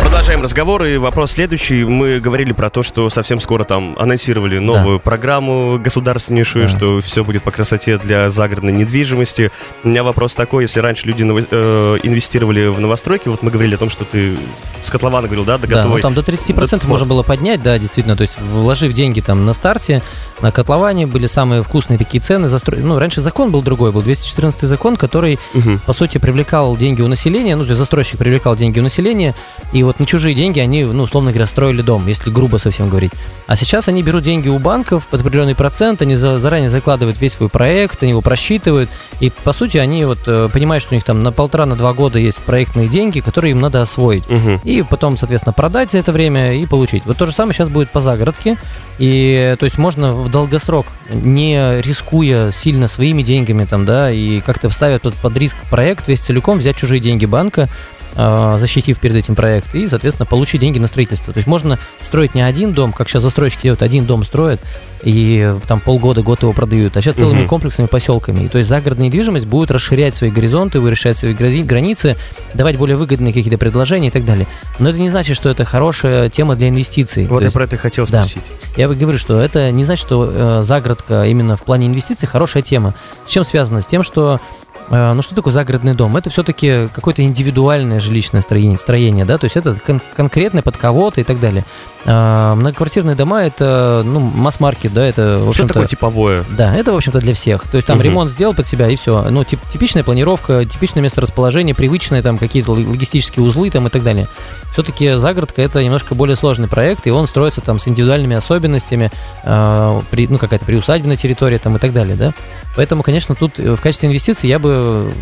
Продолжаем 0.00 0.42
разговор, 0.42 0.84
и 0.84 0.96
вопрос 0.96 1.32
следующий. 1.32 1.84
Мы 1.84 2.20
говорили 2.20 2.52
про 2.52 2.70
то, 2.70 2.82
что 2.82 3.10
совсем 3.10 3.40
скоро 3.40 3.64
там 3.64 3.96
анонсировали 3.98 4.58
новую 4.58 4.98
да. 4.98 5.02
программу 5.02 5.78
государственнейшую, 5.78 6.68
да. 6.68 6.68
что 6.68 7.00
все 7.00 7.24
будет 7.24 7.42
по 7.42 7.50
красоте 7.50 7.98
для 7.98 8.30
загородной 8.30 8.72
недвижимости. 8.72 9.50
У 9.84 9.88
меня 9.88 10.02
вопрос 10.02 10.34
такой, 10.34 10.64
если 10.64 10.80
раньше 10.80 11.06
люди 11.06 11.22
э, 11.22 11.98
инвестировали 12.02 12.68
в 12.68 12.80
новостройки, 12.80 13.28
вот 13.28 13.42
мы 13.42 13.50
говорили 13.50 13.74
о 13.74 13.78
том, 13.78 13.90
что 13.90 14.04
ты 14.04 14.36
с 14.82 14.90
котлована 14.90 15.26
говорил, 15.26 15.44
да, 15.44 15.58
до 15.58 15.66
да, 15.66 15.76
готовой... 15.76 15.96
Ну, 15.96 16.02
там 16.02 16.14
до 16.14 16.22
30% 16.22 16.80
да, 16.82 16.88
можно 16.88 17.06
было 17.06 17.22
поднять, 17.22 17.62
да, 17.62 17.78
действительно, 17.78 18.16
то 18.16 18.22
есть 18.22 18.40
вложив 18.40 18.92
деньги 18.92 19.20
там 19.20 19.44
на 19.44 19.52
старте, 19.52 20.02
на 20.40 20.52
котловане 20.52 21.06
были 21.06 21.26
самые 21.26 21.62
вкусные 21.62 21.98
такие 21.98 22.20
цены. 22.20 22.48
Застро... 22.48 22.76
Ну, 22.78 22.98
раньше 22.98 23.20
закон 23.20 23.50
был 23.50 23.62
другой, 23.62 23.92
был 23.92 24.02
214 24.02 24.62
закон, 24.62 24.96
который, 24.96 25.38
угу. 25.54 25.78
по 25.86 25.92
сути, 25.92 26.18
привлекал 26.18 26.76
деньги 26.76 27.02
у 27.02 27.08
населения, 27.08 27.56
ну, 27.56 27.64
то 27.64 27.70
есть 27.70 27.78
застройщик 27.78 28.19
привлекал 28.20 28.54
деньги 28.54 28.78
у 28.78 28.82
населения, 28.82 29.34
и 29.72 29.82
вот 29.82 29.98
на 29.98 30.06
чужие 30.06 30.34
деньги 30.34 30.60
они, 30.60 30.84
ну, 30.84 31.04
условно 31.04 31.30
говоря, 31.30 31.46
строили 31.46 31.80
дом, 31.80 32.06
если 32.06 32.30
грубо 32.30 32.58
совсем 32.58 32.90
говорить. 32.90 33.12
А 33.46 33.56
сейчас 33.56 33.88
они 33.88 34.02
берут 34.02 34.22
деньги 34.22 34.48
у 34.48 34.58
банков 34.58 35.06
под 35.06 35.22
определенный 35.22 35.54
процент, 35.54 36.02
они 36.02 36.16
за, 36.16 36.38
заранее 36.38 36.68
закладывают 36.68 37.18
весь 37.20 37.32
свой 37.32 37.48
проект, 37.48 38.02
они 38.02 38.10
его 38.10 38.20
просчитывают, 38.20 38.90
и, 39.20 39.30
по 39.30 39.54
сути, 39.54 39.78
они 39.78 40.04
вот 40.04 40.18
э, 40.26 40.50
понимают, 40.52 40.82
что 40.82 40.92
у 40.92 40.96
них 40.96 41.04
там 41.04 41.22
на 41.22 41.32
полтора, 41.32 41.64
на 41.64 41.76
два 41.76 41.94
года 41.94 42.18
есть 42.18 42.38
проектные 42.40 42.88
деньги, 42.88 43.20
которые 43.20 43.52
им 43.52 43.60
надо 43.60 43.80
освоить. 43.80 44.28
Угу. 44.28 44.60
И 44.64 44.82
потом, 44.82 45.16
соответственно, 45.16 45.54
продать 45.54 45.92
за 45.92 45.98
это 45.98 46.12
время 46.12 46.52
и 46.52 46.66
получить. 46.66 47.06
Вот 47.06 47.16
то 47.16 47.26
же 47.26 47.32
самое 47.32 47.54
сейчас 47.54 47.70
будет 47.70 47.90
по 47.90 48.02
загородке, 48.02 48.58
и, 48.98 49.56
то 49.58 49.64
есть, 49.64 49.78
можно 49.78 50.12
в 50.12 50.28
долгосрок, 50.30 50.86
не 51.10 51.80
рискуя 51.80 52.52
сильно 52.52 52.86
своими 52.86 53.22
деньгами, 53.22 53.64
там, 53.64 53.86
да, 53.86 54.10
и 54.10 54.40
как-то 54.40 54.68
ставя 54.68 54.98
тут 54.98 55.14
под 55.14 55.36
риск 55.38 55.56
проект 55.70 56.06
весь 56.06 56.20
целиком, 56.20 56.58
взять 56.58 56.76
чужие 56.76 57.00
деньги 57.00 57.24
банка, 57.24 57.68
защитив 58.14 58.98
перед 58.98 59.16
этим 59.16 59.34
проект, 59.34 59.74
и, 59.74 59.86
соответственно, 59.88 60.26
получить 60.26 60.60
деньги 60.60 60.78
на 60.78 60.88
строительство. 60.88 61.32
То 61.32 61.38
есть 61.38 61.46
можно 61.46 61.78
строить 62.02 62.34
не 62.34 62.42
один 62.42 62.72
дом, 62.72 62.92
как 62.92 63.08
сейчас 63.08 63.22
застройщики 63.22 63.64
делают, 63.64 63.82
один 63.82 64.06
дом 64.06 64.24
строят, 64.24 64.60
и 65.02 65.54
там 65.66 65.80
полгода, 65.80 66.22
год 66.22 66.42
его 66.42 66.52
продают, 66.52 66.96
а 66.96 67.02
сейчас 67.02 67.16
целыми 67.16 67.42
угу. 67.42 67.48
комплексными 67.48 67.88
поселками. 67.88 68.44
И, 68.44 68.48
то 68.48 68.58
есть 68.58 68.68
загородная 68.68 69.06
недвижимость 69.06 69.46
будет 69.46 69.70
расширять 69.70 70.14
свои 70.14 70.30
горизонты, 70.30 70.78
решать 70.78 71.18
свои 71.18 71.32
границы, 71.32 72.16
давать 72.54 72.76
более 72.76 72.96
выгодные 72.96 73.32
какие-то 73.32 73.58
предложения 73.58 74.08
и 74.08 74.10
так 74.10 74.24
далее. 74.24 74.46
Но 74.78 74.90
это 74.90 74.98
не 74.98 75.10
значит, 75.10 75.36
что 75.36 75.48
это 75.48 75.64
хорошая 75.64 76.28
тема 76.28 76.56
для 76.56 76.68
инвестиций. 76.68 77.26
Вот 77.26 77.36
то 77.36 77.40
я 77.40 77.46
есть, 77.46 77.54
про 77.54 77.64
это 77.64 77.76
хотел 77.76 78.06
спросить. 78.06 78.42
Да. 78.76 78.82
Я 78.82 78.88
говорю, 78.88 79.18
что 79.18 79.40
это 79.40 79.70
не 79.70 79.84
значит, 79.84 80.06
что 80.06 80.30
э, 80.32 80.62
загородка 80.62 81.24
именно 81.26 81.56
в 81.56 81.62
плане 81.62 81.86
инвестиций 81.86 82.26
хорошая 82.26 82.62
тема. 82.62 82.94
С 83.26 83.30
чем 83.30 83.44
связано? 83.44 83.82
С 83.82 83.86
тем, 83.86 84.02
что 84.02 84.40
Э, 84.69 84.69
ну 84.90 85.22
что 85.22 85.34
такое 85.34 85.52
загородный 85.52 85.94
дом? 85.94 86.16
Это 86.16 86.30
все-таки 86.30 86.88
какое-то 86.92 87.22
индивидуальное 87.22 88.00
жилищное 88.00 88.42
строение, 88.42 88.78
строение 88.78 89.24
да, 89.24 89.38
то 89.38 89.44
есть 89.44 89.56
это 89.56 89.74
кон- 89.74 90.00
конкретно 90.16 90.62
под 90.62 90.76
кого-то 90.76 91.20
и 91.20 91.24
так 91.24 91.40
далее. 91.40 91.64
А, 92.06 92.54
многоквартирные 92.54 93.14
дома 93.14 93.42
это, 93.42 94.02
ну, 94.04 94.20
масс-маркет, 94.20 94.92
да, 94.94 95.06
это, 95.06 95.38
в. 95.38 95.52
Что 95.52 95.66
такое 95.66 95.86
типовое? 95.86 96.44
Да, 96.56 96.74
это, 96.74 96.92
в 96.92 96.96
общем-то, 96.96 97.20
для 97.20 97.34
всех. 97.34 97.68
То 97.68 97.76
есть 97.76 97.86
там 97.86 97.98
угу. 97.98 98.04
ремонт 98.04 98.30
сделал 98.30 98.54
под 98.54 98.66
себя 98.66 98.88
и 98.88 98.96
все. 98.96 99.22
Ну, 99.30 99.44
тип, 99.44 99.60
типичная 99.70 100.02
планировка, 100.02 100.64
типичное 100.64 101.02
место 101.02 101.20
расположения, 101.20 101.74
привычные 101.74 102.22
там 102.22 102.38
какие-то 102.38 102.72
логистические 102.72 103.44
узлы 103.44 103.70
там 103.70 103.86
и 103.86 103.90
так 103.90 104.02
далее. 104.02 104.28
Все-таки 104.72 105.12
загородка 105.14 105.60
это 105.60 105.84
немножко 105.84 106.14
более 106.14 106.36
сложный 106.36 106.68
проект, 106.68 107.06
и 107.06 107.10
он 107.10 107.26
строится 107.26 107.60
там 107.60 107.78
с 107.78 107.86
индивидуальными 107.86 108.36
особенностями, 108.36 109.10
э, 109.44 110.00
при, 110.10 110.26
ну, 110.26 110.38
какая-то 110.38 110.64
приусадебная 110.64 111.16
территория 111.16 111.58
там 111.58 111.76
и 111.76 111.78
так 111.78 111.92
далее, 111.92 112.16
да. 112.16 112.32
Поэтому, 112.76 113.02
конечно, 113.02 113.34
тут 113.34 113.58
в 113.58 113.78
качестве 113.78 114.08
инвестиций 114.08 114.48
я 114.48 114.58
бы, 114.58 114.79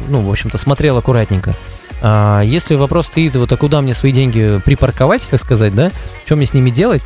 ну, 0.09 0.23
в 0.23 0.31
общем-то, 0.31 0.59
смотрел 0.59 0.97
аккуратненько. 0.99 1.55
А 2.01 2.43
если 2.43 2.77
вопрос 2.77 3.07
стоит, 3.07 3.35
вот 3.35 3.51
а 3.51 3.57
куда 3.57 3.81
мне 3.81 3.95
свои 3.95 4.13
деньги 4.13 4.61
припарковать, 4.65 5.23
так 5.23 5.41
сказать, 5.41 5.75
да, 5.75 5.91
что 6.25 6.37
мне 6.37 6.47
с 6.47 6.55
ними 6.55 6.71
делать, 6.71 7.03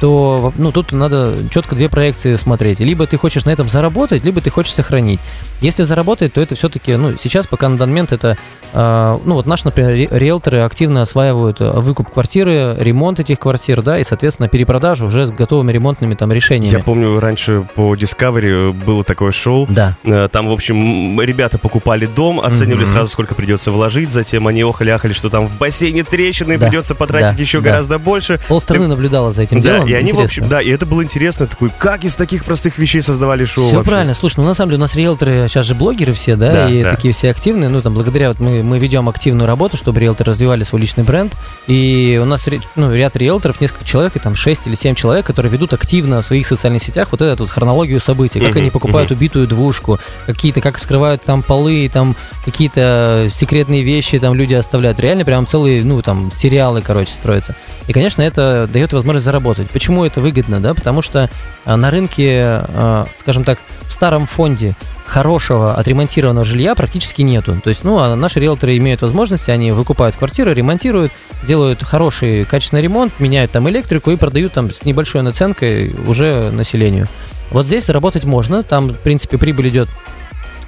то 0.00 0.52
ну, 0.56 0.72
тут 0.72 0.92
надо 0.92 1.34
четко 1.50 1.74
две 1.74 1.88
проекции 1.88 2.36
смотреть. 2.36 2.80
Либо 2.80 3.06
ты 3.06 3.16
хочешь 3.16 3.44
на 3.44 3.50
этом 3.50 3.68
заработать, 3.68 4.24
либо 4.24 4.40
ты 4.40 4.50
хочешь 4.50 4.74
сохранить. 4.74 5.20
Если 5.60 5.84
заработать, 5.84 6.34
то 6.34 6.40
это 6.40 6.54
все-таки, 6.54 6.96
ну, 6.96 7.16
сейчас 7.16 7.46
пока 7.46 7.68
на 7.68 7.78
данный 7.78 7.92
момент 7.92 8.12
это, 8.12 8.36
ну, 8.72 9.34
вот 9.34 9.46
наши, 9.46 9.64
например, 9.64 10.08
риэлторы 10.10 10.60
активно 10.60 11.02
осваивают 11.02 11.60
э, 11.60 11.70
выкуп 11.80 12.10
квартиры, 12.10 12.74
ремонт 12.78 13.20
этих 13.20 13.38
квартир, 13.38 13.82
да, 13.82 13.98
и, 13.98 14.04
соответственно, 14.04 14.48
перепродажу 14.48 15.06
уже 15.06 15.26
с 15.26 15.30
готовыми 15.30 15.72
ремонтными 15.72 16.14
там 16.14 16.32
решениями. 16.32 16.76
Я 16.76 16.82
помню, 16.82 17.18
раньше 17.20 17.64
по 17.74 17.94
Discovery 17.94 18.72
было 18.72 19.04
такое 19.04 19.32
шоу. 19.32 19.66
Да. 19.70 19.94
Э, 20.04 20.28
Там, 20.30 20.48
в 20.48 20.52
общем, 20.52 21.20
ребята 21.20 21.58
покупали 21.58 22.06
дом, 22.06 22.40
оценивали 22.40 22.82
Мгм. 22.84 22.92
сразу, 22.92 23.12
сколько 23.12 23.34
придется 23.34 23.70
вложить, 23.70 24.10
затем 24.12 24.46
они 24.46 24.62
охали-ахали, 24.62 25.12
что 25.12 25.30
там 25.30 25.46
в 25.48 25.56
бассейне 25.58 26.02
трещины, 26.04 26.58
Да, 26.58 26.66
придется 26.66 26.94
потратить 26.94 27.36
да, 27.36 27.42
еще 27.42 27.60
да. 27.60 27.70
гораздо 27.70 27.98
больше. 27.98 28.40
Полстраны 28.48 28.86
наблюдала 28.88 29.32
за 29.32 29.42
этим 29.42 29.60
Да, 29.60 29.74
делом. 29.76 29.88
и 29.88 29.92
они, 29.94 30.12
в 30.12 30.16
Интересно. 30.16 30.24
общем, 30.24 30.48
да, 30.48 30.60
и 30.62 30.68
это 30.70 30.84
было 30.86 31.02
интересно, 31.02 31.46
такой, 31.46 31.70
как 31.78 32.04
из 32.04 32.14
таких 32.14 32.44
простых 32.44 32.78
вещей 32.78 33.00
создавали 33.02 33.44
шоу 33.44 33.66
Все 33.66 33.76
вообще? 33.76 33.90
правильно. 33.90 34.14
Слушай, 34.14 34.40
ну 34.40 34.44
на 34.46 34.54
самом 34.54 34.70
деле 34.70 34.78
у 34.78 34.82
нас 34.82 34.94
риэлторы 34.94 35.46
сейчас 35.48 35.66
же 35.66 35.74
блогеры 35.74 36.12
все, 36.12 36.36
да, 36.36 36.52
Да, 36.52 36.68
и 36.70 36.82
да. 36.82 36.90
такие 36.90 37.14
все 37.14 37.30
активные. 37.30 37.68
Ну 37.70 37.80
там 37.82 37.94
благодаря 37.94 38.28
вот 38.28 38.40
мы, 38.40 38.55
мы 38.62 38.78
ведем 38.78 39.08
активную 39.08 39.46
работу, 39.46 39.76
чтобы 39.76 40.00
риэлторы 40.00 40.30
развивали 40.30 40.62
свой 40.64 40.80
личный 40.80 41.04
бренд. 41.04 41.34
И 41.66 42.18
у 42.20 42.24
нас 42.24 42.46
ну, 42.74 42.94
ряд 42.94 43.16
риэлторов, 43.16 43.60
несколько 43.60 43.84
человек, 43.84 44.16
и 44.16 44.18
там 44.18 44.34
6 44.34 44.66
или 44.66 44.74
7 44.74 44.94
человек, 44.94 45.26
которые 45.26 45.52
ведут 45.52 45.72
активно 45.72 46.22
в 46.22 46.26
своих 46.26 46.46
социальных 46.46 46.82
сетях 46.82 47.08
вот 47.10 47.20
эту 47.22 47.44
вот 47.44 47.50
хронологию 47.50 48.00
событий, 48.00 48.40
как 48.40 48.50
Мгм, 48.50 48.58
они 48.58 48.70
покупают 48.70 49.10
убитую 49.10 49.46
двушку, 49.46 49.98
какие-то, 50.26 50.60
как 50.60 50.78
вскрывают 50.78 51.22
там 51.22 51.42
полы, 51.42 51.90
там 51.92 52.16
какие-то 52.44 53.28
секретные 53.30 53.82
вещи 53.82 54.18
там 54.18 54.34
люди 54.34 54.54
оставляют. 54.54 55.00
Реально 55.00 55.24
прям 55.24 55.46
целые, 55.46 55.84
ну 55.84 56.02
там 56.02 56.30
сериалы, 56.34 56.82
короче, 56.82 57.12
строятся. 57.12 57.54
И, 57.86 57.92
конечно, 57.92 58.22
это 58.22 58.68
дает 58.72 58.92
возможность 58.92 59.24
заработать. 59.24 59.70
Почему 59.70 60.04
это 60.04 60.20
выгодно, 60.20 60.60
да? 60.60 60.74
Потому 60.74 61.02
что 61.02 61.30
а, 61.64 61.76
на 61.76 61.90
рынке, 61.90 62.40
а, 62.42 63.06
скажем 63.16 63.44
так, 63.44 63.58
в 63.82 63.92
старом 63.92 64.26
фонде 64.26 64.76
хорошего 65.06 65.74
отремонтированного 65.74 66.44
жилья 66.44 66.74
практически 66.74 67.22
нету. 67.22 67.60
То 67.62 67.70
есть, 67.70 67.84
ну, 67.84 67.98
а 67.98 68.16
наши 68.16 68.40
риэлторы 68.40 68.76
имеют 68.76 69.02
возможности, 69.02 69.50
они 69.50 69.72
выкупают 69.72 70.16
квартиры, 70.16 70.52
ремонтируют, 70.52 71.12
делают 71.44 71.82
хороший 71.82 72.44
качественный 72.44 72.82
ремонт, 72.82 73.12
меняют 73.18 73.52
там 73.52 73.68
электрику 73.68 74.10
и 74.10 74.16
продают 74.16 74.52
там 74.52 74.72
с 74.72 74.84
небольшой 74.84 75.22
наценкой 75.22 75.94
уже 76.06 76.50
населению. 76.50 77.08
Вот 77.50 77.66
здесь 77.66 77.86
заработать 77.86 78.24
можно, 78.24 78.62
там, 78.64 78.88
в 78.88 78.98
принципе, 78.98 79.38
прибыль 79.38 79.68
идет 79.68 79.88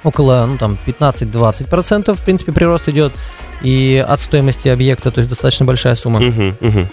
около, 0.03 0.45
ну, 0.47 0.57
там, 0.57 0.77
15-20%, 0.85 2.15
в 2.15 2.23
принципе, 2.23 2.53
прирост 2.53 2.87
идет, 2.87 3.11
и 3.61 4.03
от 4.07 4.21
стоимости 4.21 4.69
объекта, 4.69 5.11
то 5.11 5.19
есть 5.19 5.29
достаточно 5.29 5.65
большая 5.65 5.95
сумма 5.95 6.21
Мгм, 6.21 6.55
мгм. 6.61 6.87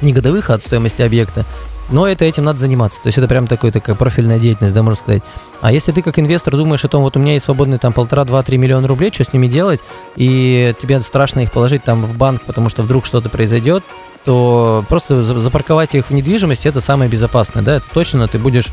не 0.00 0.12
годовых, 0.12 0.50
а 0.50 0.54
от 0.54 0.62
стоимости 0.62 1.02
объекта. 1.02 1.44
Но 1.90 2.06
это 2.06 2.24
этим 2.24 2.44
надо 2.44 2.58
заниматься. 2.58 3.02
То 3.02 3.08
есть 3.08 3.18
это 3.18 3.26
прям 3.26 3.46
такой, 3.46 3.72
такая 3.72 3.96
профильная 3.96 4.38
деятельность, 4.38 4.74
да, 4.74 4.82
можно 4.82 4.96
сказать. 4.96 5.22
А 5.60 5.72
если 5.72 5.92
ты 5.92 6.02
как 6.02 6.18
инвестор 6.18 6.56
думаешь 6.56 6.84
о 6.84 6.88
том, 6.88 7.02
вот 7.02 7.16
у 7.16 7.20
меня 7.20 7.34
есть 7.34 7.44
свободные 7.44 7.78
там 7.78 7.92
полтора, 7.92 8.24
два, 8.24 8.42
три 8.42 8.58
миллиона 8.58 8.86
рублей, 8.86 9.10
что 9.12 9.24
с 9.24 9.32
ними 9.32 9.48
делать, 9.48 9.80
и 10.16 10.72
тебе 10.80 11.00
страшно 11.00 11.40
их 11.40 11.52
положить 11.52 11.82
там 11.82 12.04
в 12.06 12.16
банк, 12.16 12.42
потому 12.42 12.68
что 12.68 12.82
вдруг 12.82 13.06
что-то 13.06 13.28
произойдет, 13.28 13.82
то 14.24 14.84
просто 14.88 15.24
за- 15.24 15.40
запарковать 15.40 15.94
их 15.94 16.06
в 16.06 16.10
недвижимости 16.12 16.68
это 16.68 16.80
самое 16.80 17.10
безопасное, 17.10 17.62
да, 17.62 17.76
это 17.76 17.86
точно 17.92 18.28
ты 18.28 18.38
будешь 18.38 18.68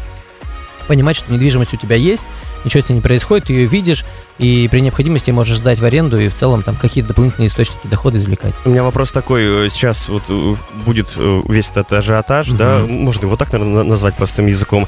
понимать, 0.87 1.17
что 1.17 1.31
недвижимость 1.31 1.73
у 1.73 1.77
тебя 1.77 1.95
есть, 1.95 2.23
ничего 2.63 2.81
с 2.81 2.89
ней 2.89 2.95
не 2.95 3.01
происходит, 3.01 3.45
ты 3.45 3.53
ее 3.53 3.65
видишь, 3.65 4.05
и 4.39 4.67
при 4.69 4.79
необходимости 4.81 5.31
можешь 5.31 5.57
сдать 5.57 5.79
в 5.79 5.85
аренду 5.85 6.19
и 6.19 6.29
в 6.29 6.35
целом 6.35 6.61
там 6.63 6.75
какие-то 6.75 7.09
дополнительные 7.09 7.47
источники 7.47 7.87
дохода 7.87 8.17
извлекать. 8.17 8.53
У 8.65 8.69
меня 8.69 8.83
вопрос 8.83 9.11
такой, 9.11 9.65
э, 9.67 9.69
сейчас 9.69 10.09
вот 10.09 10.23
э, 10.29 10.55
будет 10.85 11.13
э, 11.17 11.41
весь 11.49 11.69
этот 11.69 11.91
ажиотаж, 11.93 12.47
Мгм. 12.49 12.57
да, 12.57 12.79
можно 12.87 13.25
его 13.25 13.35
так, 13.35 13.51
наверное, 13.53 13.83
назвать 13.83 14.15
простым 14.15 14.47
языком, 14.47 14.87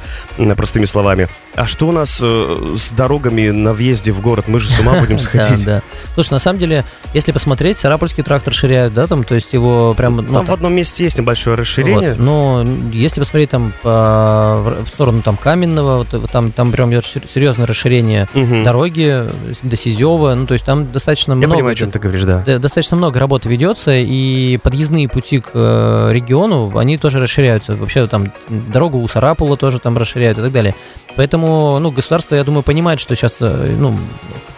простыми 0.55 0.85
словами. 0.85 1.27
А 1.55 1.67
что 1.67 1.87
у 1.87 1.91
нас 1.91 2.19
с 2.21 2.91
дорогами 2.91 3.49
на 3.49 3.73
въезде 3.73 4.11
в 4.11 4.21
город? 4.21 4.45
Мы 4.47 4.59
же 4.59 4.69
с 4.69 4.79
ума 4.79 4.93
будем 4.99 5.19
сходить. 5.19 5.65
Да, 5.65 5.77
да. 5.77 5.83
Слушай, 6.13 6.31
на 6.33 6.39
самом 6.39 6.59
деле, 6.59 6.85
если 7.13 7.31
посмотреть, 7.31 7.77
Сарапульский 7.77 8.23
тракт 8.23 8.47
расширяют, 8.47 8.93
да, 8.93 9.07
там, 9.07 9.23
то 9.23 9.35
есть 9.35 9.51
его 9.53 9.93
прям... 9.95 10.15
ну, 10.17 10.33
Там 10.33 10.45
в 10.45 10.51
одном 10.51 10.73
месте 10.73 11.03
есть 11.03 11.17
небольшое 11.17 11.57
расширение. 11.57 12.11
Вот. 12.11 12.19
Но 12.19 12.65
если 12.93 13.19
посмотреть 13.19 13.49
там 13.49 13.73
по- 13.81 14.75
в 14.85 14.87
сторону 14.87 15.21
там 15.21 15.37
Каменного, 15.37 16.05
вот, 16.09 16.31
там, 16.31 16.51
там 16.51 16.71
прям 16.71 16.91
идет 16.91 17.05
сер- 17.05 17.27
серьезное 17.27 17.65
расширение 17.67 18.27
дороги 18.63 19.23
до 19.63 19.75
Сизева, 19.75 20.33
ну 20.35 20.45
то 20.45 20.53
есть 20.53 20.65
там 20.65 20.91
достаточно 20.91 21.31
Я 21.33 21.37
много... 21.37 21.53
понимаю, 21.53 21.73
о 21.73 21.75
чем 21.75 21.91
ты 21.91 21.99
говоришь, 21.99 22.23
да. 22.23 22.43
достаточно 22.59 22.97
много 22.97 23.19
работы 23.19 23.49
ведется, 23.49 23.91
и 23.95 24.57
подъездные 24.57 25.07
пути 25.09 25.39
к 25.39 25.51
э, 25.53 26.09
региону, 26.11 26.77
они 26.77 26.97
тоже 26.97 27.19
расширяются. 27.19 27.75
Вообще 27.75 28.07
там 28.07 28.31
дорогу 28.49 28.99
у 28.99 29.07
Сарапула 29.07 29.57
тоже 29.57 29.79
там 29.79 29.97
расширяют 29.97 30.37
и 30.37 30.41
так 30.41 30.51
далее. 30.51 30.75
Поэтому, 31.15 31.79
ну, 31.79 31.91
государство, 31.91 32.35
я 32.35 32.43
думаю, 32.43 32.63
понимает, 32.63 32.99
что 32.99 33.15
сейчас, 33.15 33.37
э, 33.41 33.75
ну, 33.77 33.97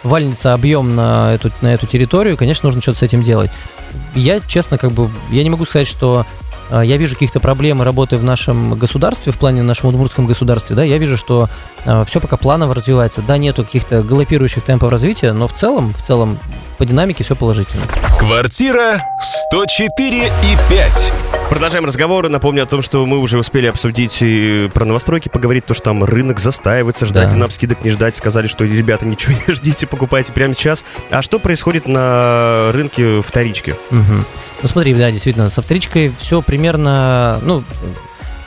вальнится 0.02 0.54
объем 0.54 0.94
на 0.94 1.34
эту, 1.34 1.50
на 1.60 1.74
эту 1.74 1.86
территорию, 1.86 2.36
конечно, 2.36 2.66
нужно 2.66 2.82
что-то 2.82 2.98
с 2.98 3.02
этим 3.02 3.22
делать. 3.22 3.50
Я, 4.14 4.40
честно, 4.40 4.78
как 4.78 4.92
бы, 4.92 5.10
я 5.30 5.42
не 5.42 5.50
могу 5.50 5.64
сказать, 5.64 5.88
что 5.88 6.26
я 6.70 6.96
вижу 6.96 7.14
каких-то 7.14 7.40
проблем 7.40 7.82
работы 7.82 8.16
в 8.16 8.24
нашем 8.24 8.74
государстве, 8.74 9.32
в 9.32 9.36
плане 9.38 9.62
нашем 9.62 9.88
удмуртском 9.90 10.26
государстве, 10.26 10.76
да, 10.76 10.84
я 10.84 10.98
вижу, 10.98 11.16
что 11.16 11.48
все 12.06 12.20
пока 12.20 12.36
планово 12.36 12.74
развивается, 12.74 13.22
да, 13.22 13.36
нету 13.38 13.64
каких-то 13.64 14.02
галопирующих 14.02 14.62
темпов 14.62 14.90
развития, 14.90 15.32
но 15.32 15.46
в 15.46 15.52
целом, 15.52 15.92
в 15.94 16.02
целом, 16.02 16.38
по 16.78 16.86
динамике 16.86 17.24
все 17.24 17.36
положительно. 17.36 17.82
Квартира 18.18 19.02
104 19.50 20.26
и 20.26 20.30
5. 20.70 21.12
Продолжаем 21.50 21.84
разговор. 21.84 22.28
Напомню 22.30 22.62
о 22.62 22.66
том, 22.66 22.80
что 22.80 23.04
мы 23.04 23.18
уже 23.18 23.38
успели 23.38 23.66
обсудить 23.66 24.18
и 24.22 24.70
про 24.72 24.84
новостройки, 24.86 25.28
поговорить, 25.28 25.66
то, 25.66 25.74
что 25.74 25.84
там 25.84 26.02
рынок 26.04 26.40
застаивается, 26.40 27.04
ждать 27.04 27.26
Да. 27.28 27.34
ли 27.34 27.38
нам 27.38 27.50
скидок, 27.50 27.84
не 27.84 27.90
ждать. 27.90 28.16
Сказали, 28.16 28.46
что, 28.46 28.64
ребята, 28.64 29.04
ничего 29.06 29.34
не 29.46 29.52
ждите, 29.54 29.86
покупайте 29.86 30.32
прямо 30.32 30.54
сейчас. 30.54 30.82
А 31.10 31.20
что 31.20 31.38
происходит 31.38 31.86
на 31.86 32.70
рынке 32.72 33.20
вторички? 33.20 33.74
Мгм. 33.90 34.24
Ну 34.62 34.68
смотри, 34.68 34.94
да, 34.94 35.10
действительно, 35.10 35.50
со 35.50 35.60
вторичкой 35.60 36.12
все 36.20 36.40
примерно, 36.40 37.40
ну, 37.42 37.64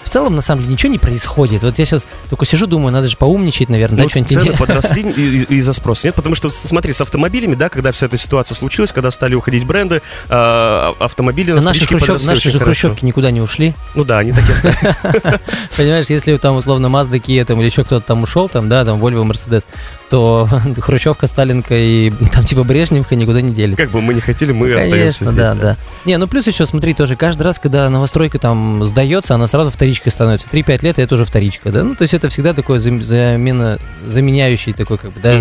в 0.06 0.10
целом, 0.10 0.36
на 0.36 0.42
самом 0.42 0.62
деле, 0.62 0.74
ничего 0.74 0.92
не 0.92 1.00
происходит. 1.00 1.64
Вот 1.64 1.78
я 1.80 1.86
сейчас 1.86 2.06
только 2.30 2.46
сижу, 2.46 2.68
думаю, 2.68 2.94
надо 2.94 3.08
же 3.08 3.18
поумничать, 3.18 3.70
наверное, 3.70 3.98
да, 3.98 4.04
Ну, 4.04 4.10
что-нибудь 4.10 4.30
цены 4.32 4.42
интересное. 4.42 4.68
подросли 4.68 5.02
из-за 5.50 5.74
спроса. 5.74 6.08
Нет, 6.08 6.16
потому 6.16 6.36
что, 6.36 6.50
смотри, 6.50 6.94
с 6.94 7.02
автомобилями, 7.02 7.56
да, 7.56 7.70
когда 7.70 7.92
вся 7.92 8.06
эта 8.06 8.18
ситуация 8.18 8.56
случилась, 8.56 8.92
когда 8.92 9.12
стали 9.12 9.36
уходить 9.36 9.66
бренды, 9.66 10.02
а, 10.30 10.94
автомобили 11.00 11.52
на 11.52 11.62
наши, 11.62 11.86
хрущев- 11.86 12.26
наши 12.26 12.52
же 12.52 12.60
хрущевки 12.60 13.04
никуда 13.06 13.32
не 13.32 13.42
ушли. 13.42 13.74
Ну 13.96 14.04
да, 14.04 14.20
они 14.20 14.32
такие 14.32 14.54
остались. 14.54 14.78
Понимаешь, 15.78 16.06
если 16.10 16.36
там 16.38 16.56
условно 16.58 16.88
Mazda, 16.88 17.20
Kia 17.22 17.44
там, 17.46 17.60
или 17.60 17.66
еще 17.70 17.84
кто-то 17.84 18.06
там 18.06 18.24
ушел, 18.24 18.48
там, 18.50 18.70
да, 18.70 18.86
там 18.86 19.00
Volvo, 19.04 19.24
Mercedes, 19.30 19.66
то 20.10 20.48
Хрущевка, 20.78 21.28
Сталинка 21.28 21.76
и 21.76 22.12
там 22.32 22.46
типа 22.46 22.64
Брежневка 22.64 23.16
никуда 23.16 23.42
не 23.42 23.52
делись. 23.54 23.78
Как 23.78 23.90
бы 23.92 24.02
мы 24.02 24.14
не 24.14 24.22
хотели, 24.22 24.52
мы 24.52 24.70
Ну, 24.70 24.78
остаемся 24.78 24.96
Конечно, 25.26 25.26
здесь. 25.32 25.36
да, 25.36 25.54
да. 25.56 25.78
Не, 26.06 26.18
ну 26.18 26.28
плюс 26.28 26.48
еще, 26.48 26.66
смотри, 26.66 26.94
тоже 26.94 27.16
каждый 27.16 27.44
раз, 27.44 27.60
когда 27.60 27.90
новостройка 27.90 28.40
там 28.40 28.84
сдается, 28.86 29.36
она 29.36 29.48
сразу 29.48 29.72
вторичкой 29.96 30.12
становится. 30.12 30.48
3-5 30.50 30.84
лет, 30.84 31.00
и 31.00 31.02
это 31.02 31.16
уже 31.16 31.26
вторичка, 31.26 31.72
да? 31.72 31.84
Ну, 31.84 31.96
то 31.96 32.02
есть 32.04 32.14
это 32.14 32.30
всегда 32.30 32.54
такой 32.54 32.80
зам- 32.80 33.02
замена, 33.02 33.80
заменяющий 34.06 34.74
такой, 34.74 34.98
как 34.98 35.12
бы, 35.14 35.20
да, 35.22 35.34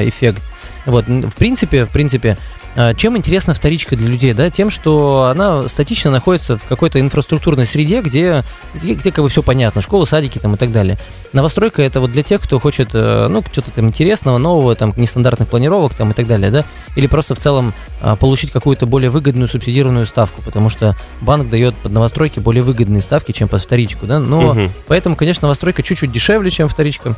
э, 0.00 0.08
эффект. 0.08 0.42
Вот, 0.88 1.06
в 1.06 1.34
принципе, 1.36 1.84
в 1.84 1.90
принципе, 1.90 2.38
э, 2.74 2.94
чем 2.94 3.14
интересна 3.16 3.52
вторичка 3.52 3.94
для 3.94 4.08
людей, 4.08 4.32
да? 4.32 4.48
Тем, 4.48 4.70
что 4.70 5.24
она 5.24 5.68
статично 5.68 6.10
находится 6.10 6.56
в 6.56 6.64
какой-то 6.64 6.98
инфраструктурной 6.98 7.66
среде, 7.66 8.00
где, 8.00 8.42
где, 8.72 8.94
где 8.94 9.12
как 9.12 9.22
бы 9.22 9.28
все 9.28 9.42
понятно, 9.42 9.82
школы, 9.82 10.06
садики 10.06 10.38
там 10.38 10.54
и 10.54 10.56
так 10.56 10.72
далее. 10.72 10.96
Новостройка 11.34 11.82
это 11.82 12.00
вот 12.00 12.10
для 12.10 12.22
тех, 12.22 12.40
кто 12.40 12.58
хочет, 12.58 12.90
э, 12.94 13.26
ну, 13.28 13.42
что-то 13.52 13.70
там 13.70 13.88
интересного, 13.88 14.38
нового, 14.38 14.74
там, 14.74 14.94
нестандартных 14.96 15.50
планировок 15.50 15.94
там 15.94 16.10
и 16.12 16.14
так 16.14 16.26
далее, 16.26 16.50
да? 16.50 16.64
Или 16.96 17.06
просто 17.06 17.34
в 17.34 17.38
целом 17.38 17.74
а, 18.00 18.16
получить 18.16 18.50
какую-то 18.50 18.86
более 18.86 19.10
выгодную 19.10 19.46
субсидированную 19.48 20.06
ставку, 20.06 20.40
потому 20.40 20.70
что 20.70 20.96
банк 21.20 21.50
дает 21.50 21.74
под 21.76 21.92
новостройки 21.92 22.40
более 22.40 22.62
выгодные 22.62 23.02
ставки, 23.02 23.32
чем 23.32 23.48
под 23.48 23.60
вторичку, 23.62 24.06
да? 24.06 24.20
Но 24.20 24.54
Мгм. 24.54 24.72
поэтому, 24.86 25.16
конечно, 25.16 25.46
новостройка 25.46 25.82
чуть-чуть 25.82 26.10
дешевле, 26.10 26.50
чем 26.50 26.70
вторичка. 26.70 27.14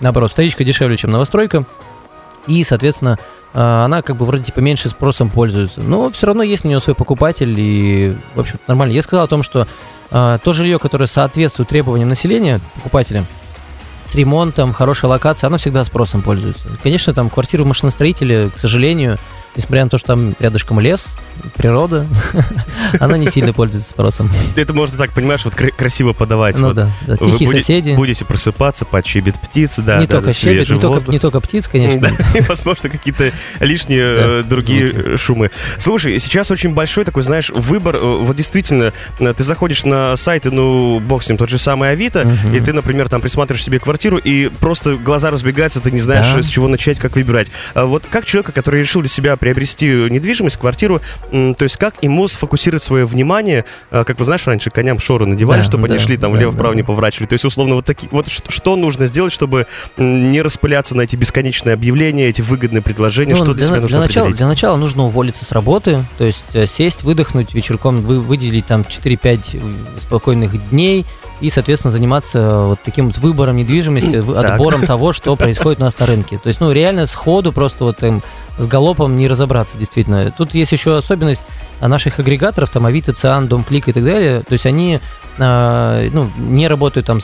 Наоборот, 0.00 0.32
вторичка 0.32 0.64
дешевле, 0.64 0.96
чем 0.96 1.12
новостройка. 1.12 1.64
И, 2.46 2.62
соответственно, 2.64 3.18
а, 3.54 3.84
она 3.84 4.02
как 4.02 4.16
бы 4.16 4.26
вроде 4.26 4.44
типа 4.44 4.60
меньше 4.60 4.88
спросом 4.88 5.30
пользуется. 5.30 5.80
Но 5.80 6.10
все 6.10 6.26
равно 6.26 6.42
есть 6.42 6.64
у 6.64 6.68
нее 6.68 6.80
свой 6.80 6.94
покупатель, 6.94 7.54
и, 7.58 8.16
в 8.34 8.40
общем 8.40 8.58
нормально. 8.66 8.92
Я 8.92 9.02
сказал 9.02 9.24
о 9.24 9.28
том, 9.28 9.42
что 9.42 9.66
а, 10.10 10.38
то 10.38 10.52
жилье, 10.52 10.78
которое 10.78 11.06
соответствует 11.06 11.68
требованиям 11.68 12.08
населения, 12.08 12.60
покупателя, 12.74 13.24
с 14.04 14.14
ремонтом, 14.14 14.72
хорошей 14.72 15.06
локацией, 15.06 15.48
оно 15.48 15.58
всегда 15.58 15.84
спросом 15.84 16.22
пользуется. 16.22 16.68
Конечно, 16.82 17.12
там 17.12 17.28
квартиры 17.28 17.64
машиностроителя, 17.64 18.50
к 18.50 18.58
сожалению, 18.58 19.18
несмотря 19.56 19.84
на 19.84 19.90
то, 19.90 19.98
что 19.98 20.08
там 20.08 20.34
рядышком 20.38 20.80
лес, 20.80 21.16
природа, 21.56 22.06
она 23.00 23.16
не 23.18 23.28
сильно 23.28 23.52
пользуется 23.52 23.90
спросом. 23.90 24.30
Это 24.56 24.72
можно 24.72 24.96
так, 24.98 25.12
понимаешь, 25.12 25.44
вот 25.44 25.54
кра- 25.54 25.70
красиво 25.70 26.12
подавать. 26.12 26.56
Ну 26.58 26.72
да, 26.72 26.90
тихие 27.22 27.50
соседи. 27.50 27.90
Будете 27.94 28.24
просыпаться, 28.24 28.84
подщебет 28.84 29.38
птицы, 29.40 29.82
да. 29.82 29.98
не 29.98 30.06
только 30.06 30.32
щебет, 30.32 30.68
не 31.08 31.18
только, 31.18 31.40
птиц, 31.40 31.68
конечно. 31.68 32.06
И, 32.34 32.40
возможно, 32.42 32.88
какие-то 32.88 33.32
лишние 33.60 34.04
э, 34.04 34.42
другие 34.42 35.16
шумы. 35.16 35.50
Слушай, 35.78 36.18
сейчас 36.18 36.50
очень 36.50 36.74
большой 36.74 37.04
такой, 37.04 37.22
знаешь, 37.22 37.50
выбор. 37.50 37.96
э, 37.96 37.98
Вот 38.00 38.36
действительно, 38.36 38.92
э, 39.18 39.32
ты 39.34 39.44
заходишь 39.44 39.84
на 39.84 40.16
сайты, 40.16 40.50
ну, 40.50 41.00
бог 41.00 41.22
с 41.22 41.28
ним, 41.28 41.36
тот 41.38 41.48
же 41.48 41.58
самый 41.58 41.90
Авито, 41.90 42.30
и 42.52 42.60
ты, 42.60 42.72
например, 42.72 43.08
там 43.08 43.20
присматриваешь 43.20 43.64
себе 43.64 43.78
квартиру, 43.78 44.18
и 44.18 44.48
просто 44.48 44.96
глаза 44.96 45.30
разбегаются, 45.30 45.80
ты 45.80 45.90
не 45.90 46.00
знаешь, 46.00 46.26
с 46.44 46.48
чего 46.48 46.68
начать, 46.68 46.98
как 46.98 47.16
выбирать. 47.16 47.48
А 47.74 47.84
вот 47.86 48.04
как 48.10 48.24
человека, 48.24 48.52
который 48.52 48.80
решил 48.80 49.00
для 49.00 49.08
себя 49.10 49.36
приобрести 49.46 49.86
недвижимость, 49.86 50.56
квартиру, 50.56 51.00
то 51.30 51.56
есть 51.60 51.76
как 51.76 52.02
ему 52.02 52.26
сфокусировать 52.26 52.82
свое 52.82 53.04
внимание, 53.04 53.64
а, 53.92 54.02
как 54.02 54.18
вы 54.18 54.24
знаешь, 54.24 54.44
раньше 54.48 54.70
коням 54.70 54.98
шоры 54.98 55.24
надевали, 55.24 55.60
Да, 55.60 55.64
чтобы 55.64 55.86
они 55.86 55.98
да, 55.98 56.02
шли 56.02 56.16
там 56.16 56.32
да, 56.32 56.38
влево-вправо 56.38 56.72
да, 56.72 56.76
не 56.76 56.82
поворачивали. 56.82 57.28
То 57.28 57.34
есть, 57.34 57.44
условно, 57.44 57.76
вот 57.76 57.84
такие, 57.84 58.08
вот 58.10 58.26
что, 58.28 58.74
нужно 58.74 59.06
сделать, 59.06 59.32
чтобы 59.32 59.68
не 59.98 60.42
распыляться 60.42 60.96
на 60.96 61.02
эти 61.02 61.14
бесконечные 61.14 61.74
объявления, 61.74 62.28
эти 62.28 62.42
выгодные 62.42 62.82
предложения, 62.82 63.34
Ну, 63.34 63.36
что 63.36 63.54
для, 63.54 63.54
для, 63.54 63.66
себя 63.66 63.80
нужно 63.82 63.98
для 63.98 64.06
начала, 64.06 64.30
для 64.32 64.46
начала 64.48 64.76
нужно 64.76 65.04
уволиться 65.04 65.44
с 65.44 65.52
работы, 65.52 66.02
то 66.18 66.24
есть 66.24 66.42
э, 66.54 66.66
сесть, 66.66 67.04
выдохнуть 67.04 67.54
вечерком, 67.54 68.00
вы, 68.00 68.20
выделить 68.20 68.66
там 68.66 68.80
4-5 68.80 70.00
спокойных 70.00 70.70
дней 70.70 71.06
и, 71.40 71.50
соответственно, 71.50 71.92
заниматься 71.92 72.38
э, 72.38 72.66
вот 72.68 72.78
таким 72.82 73.08
вот 73.08 73.18
выбором 73.18 73.56
недвижимости, 73.56 74.16
вы- 74.16 74.34
Так. 74.34 74.52
отбором 74.52 74.82
того, 74.86 75.12
что 75.12 75.36
происходит 75.36 75.80
у 75.80 75.84
нас 75.84 75.98
на 75.98 76.06
рынке. 76.06 76.38
То 76.38 76.48
есть, 76.48 76.60
ну, 76.60 76.72
реально 76.72 77.06
сходу 77.06 77.52
просто 77.52 77.84
вот 77.84 78.02
им 78.02 78.22
с 78.58 78.66
галопом 78.66 79.16
не 79.16 79.28
разобраться, 79.28 79.76
действительно. 79.76 80.30
Тут 80.36 80.54
есть 80.54 80.72
еще 80.72 80.96
особенность 80.96 81.44
наших 81.80 82.18
агрегаторов, 82.18 82.70
там 82.70 82.86
Авито, 82.86 83.12
Циан, 83.12 83.48
Домклик 83.48 83.88
и 83.88 83.92
так 83.92 84.04
далее. 84.04 84.40
То 84.40 84.52
есть 84.54 84.64
они 84.66 85.00
а, 85.38 86.08
ну, 86.12 86.30
не 86.38 86.66
работают 86.68 87.06
там 87.06 87.20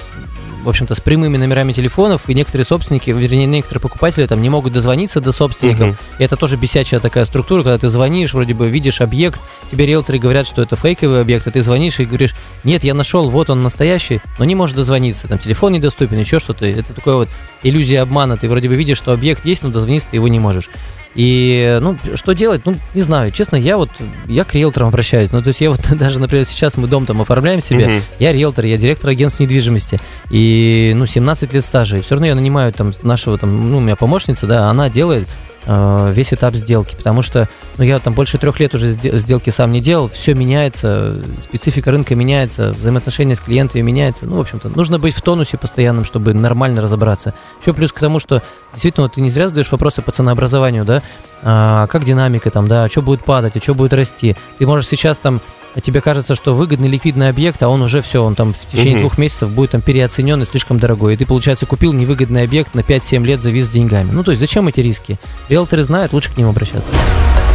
в 0.62 0.68
общем-то, 0.68 0.94
с 0.94 1.00
прямыми 1.00 1.36
номерами 1.36 1.72
телефонов, 1.72 2.28
и 2.28 2.34
некоторые 2.34 2.64
собственники, 2.64 3.10
вернее, 3.10 3.46
некоторые 3.46 3.80
покупатели 3.80 4.26
там 4.26 4.40
не 4.40 4.48
могут 4.48 4.72
дозвониться 4.72 5.20
до 5.20 5.32
собственников. 5.32 5.88
Мгм. 5.88 5.96
И 6.18 6.24
это 6.24 6.36
тоже 6.36 6.56
бесячая 6.56 7.00
такая 7.00 7.24
структура, 7.24 7.62
когда 7.62 7.78
ты 7.78 7.88
звонишь, 7.88 8.34
вроде 8.34 8.54
бы 8.54 8.68
видишь 8.68 9.00
объект, 9.00 9.40
тебе 9.70 9.86
риэлторы 9.86 10.18
говорят, 10.18 10.46
что 10.46 10.62
это 10.62 10.76
фейковый 10.76 11.20
объект, 11.20 11.46
а 11.46 11.50
ты 11.50 11.62
звонишь 11.62 11.98
и 12.00 12.04
говоришь, 12.04 12.34
нет, 12.64 12.84
я 12.84 12.94
нашел, 12.94 13.28
вот 13.30 13.50
он 13.50 13.62
настоящий, 13.62 14.20
но 14.38 14.44
не 14.44 14.54
можешь 14.54 14.76
дозвониться, 14.76 15.28
там 15.28 15.38
телефон 15.38 15.72
недоступен, 15.72 16.18
еще 16.18 16.38
что-то. 16.38 16.64
Это 16.66 16.94
такое 16.94 17.16
вот 17.16 17.28
иллюзия 17.62 18.00
обмана, 18.00 18.36
ты 18.36 18.48
вроде 18.48 18.68
бы 18.68 18.74
видишь, 18.74 18.98
что 18.98 19.12
объект 19.12 19.44
есть, 19.44 19.62
но 19.62 19.70
дозвониться 19.70 20.08
ты 20.10 20.16
его 20.16 20.28
не 20.28 20.38
можешь. 20.38 20.68
И, 21.14 21.78
ну, 21.82 21.98
что 22.14 22.32
делать? 22.32 22.62
Ну, 22.64 22.76
не 22.94 23.02
знаю, 23.02 23.32
честно, 23.32 23.56
я 23.56 23.76
вот, 23.76 23.90
я 24.26 24.44
к 24.44 24.54
риэлторам 24.54 24.88
обращаюсь. 24.88 25.30
Ну, 25.30 25.42
то 25.42 25.48
есть 25.48 25.60
я 25.60 25.68
вот 25.70 25.80
даже, 25.98 26.18
например, 26.18 26.46
сейчас 26.46 26.76
мы 26.78 26.88
дом 26.88 27.04
там 27.04 27.20
оформляем 27.20 27.60
себе, 27.60 27.86
Мгм. 27.86 28.02
я 28.18 28.32
риэлтор, 28.32 28.64
я 28.64 28.78
директор 28.78 29.10
агентства 29.10 29.42
недвижимости. 29.42 30.00
И, 30.30 30.92
ну, 30.96 31.04
17 31.06 31.52
лет 31.52 31.64
стажа. 31.64 31.98
И 31.98 32.00
все 32.00 32.14
равно 32.14 32.26
я 32.28 32.34
нанимаю 32.34 32.72
там 32.72 32.94
нашего, 33.02 33.36
там, 33.36 33.70
ну, 33.70 33.78
у 33.78 33.80
меня 33.80 33.96
помощница, 33.96 34.46
да, 34.46 34.68
она 34.70 34.88
делает 34.88 35.28
весь 35.66 36.32
этап 36.32 36.54
сделки. 36.54 36.96
Потому 36.96 37.22
что, 37.22 37.48
ну, 37.78 37.84
я 37.84 37.98
там 37.98 38.14
больше 38.14 38.38
трех 38.38 38.58
лет 38.60 38.74
уже 38.74 38.88
сде- 38.94 39.16
сделки 39.18 39.50
сам 39.50 39.72
не 39.72 39.80
делал. 39.80 40.08
Все 40.08 40.34
меняется, 40.34 41.22
специфика 41.40 41.90
рынка 41.90 42.14
меняется, 42.14 42.72
взаимоотношения 42.72 43.36
с 43.36 43.40
клиентами 43.40 43.82
меняются. 43.82 44.26
Ну, 44.26 44.36
в 44.36 44.40
общем-то, 44.40 44.68
нужно 44.70 44.98
быть 44.98 45.14
в 45.14 45.22
тонусе 45.22 45.56
постоянном, 45.58 46.04
чтобы 46.04 46.34
нормально 46.34 46.82
разобраться. 46.82 47.34
Еще 47.60 47.72
плюс 47.74 47.92
к 47.92 48.00
тому, 48.00 48.18
что 48.18 48.42
действительно, 48.72 49.06
вот 49.06 49.14
ты 49.14 49.20
не 49.20 49.30
зря 49.30 49.48
задаешь 49.48 49.70
вопросы 49.70 50.02
по 50.02 50.12
ценообразованию, 50.12 50.84
да, 50.84 51.02
а, 51.42 51.86
как 51.86 52.04
динамика 52.04 52.50
там, 52.50 52.68
да, 52.68 52.88
что 52.88 53.02
будет 53.02 53.24
падать, 53.24 53.56
а 53.56 53.60
что 53.60 53.74
будет 53.74 53.92
расти. 53.92 54.36
Ты 54.58 54.66
можешь 54.66 54.88
сейчас 54.88 55.18
там 55.18 55.40
тебе 55.80 56.00
кажется, 56.00 56.34
что 56.34 56.54
выгодный 56.54 56.88
ликвидный 56.88 57.28
объект, 57.28 57.62
а 57.62 57.68
он 57.68 57.82
уже 57.82 58.02
все, 58.02 58.22
он 58.22 58.34
там 58.34 58.52
в 58.54 58.70
течение 58.72 58.94
Мгм. 58.94 59.00
двух 59.00 59.18
месяцев 59.18 59.50
будет 59.50 59.70
там 59.70 59.80
переоценен 59.80 60.42
и 60.42 60.46
слишком 60.46 60.78
дорогой. 60.78 61.14
И 61.14 61.16
ты, 61.16 61.24
получается, 61.26 61.66
купил 61.66 61.92
невыгодный 61.92 62.42
объект 62.44 62.74
на 62.74 62.80
5-7 62.80 63.24
лет, 63.24 63.40
завис 63.40 63.68
деньгами. 63.68 64.10
Ну, 64.12 64.22
то 64.24 64.30
есть, 64.32 64.40
зачем 64.40 64.68
эти 64.68 64.80
риски? 64.80 65.18
Риэлторы 65.48 65.82
знают, 65.84 66.12
лучше 66.12 66.30
к 66.32 66.36
ним 66.36 66.48
обращаться. 66.48 66.90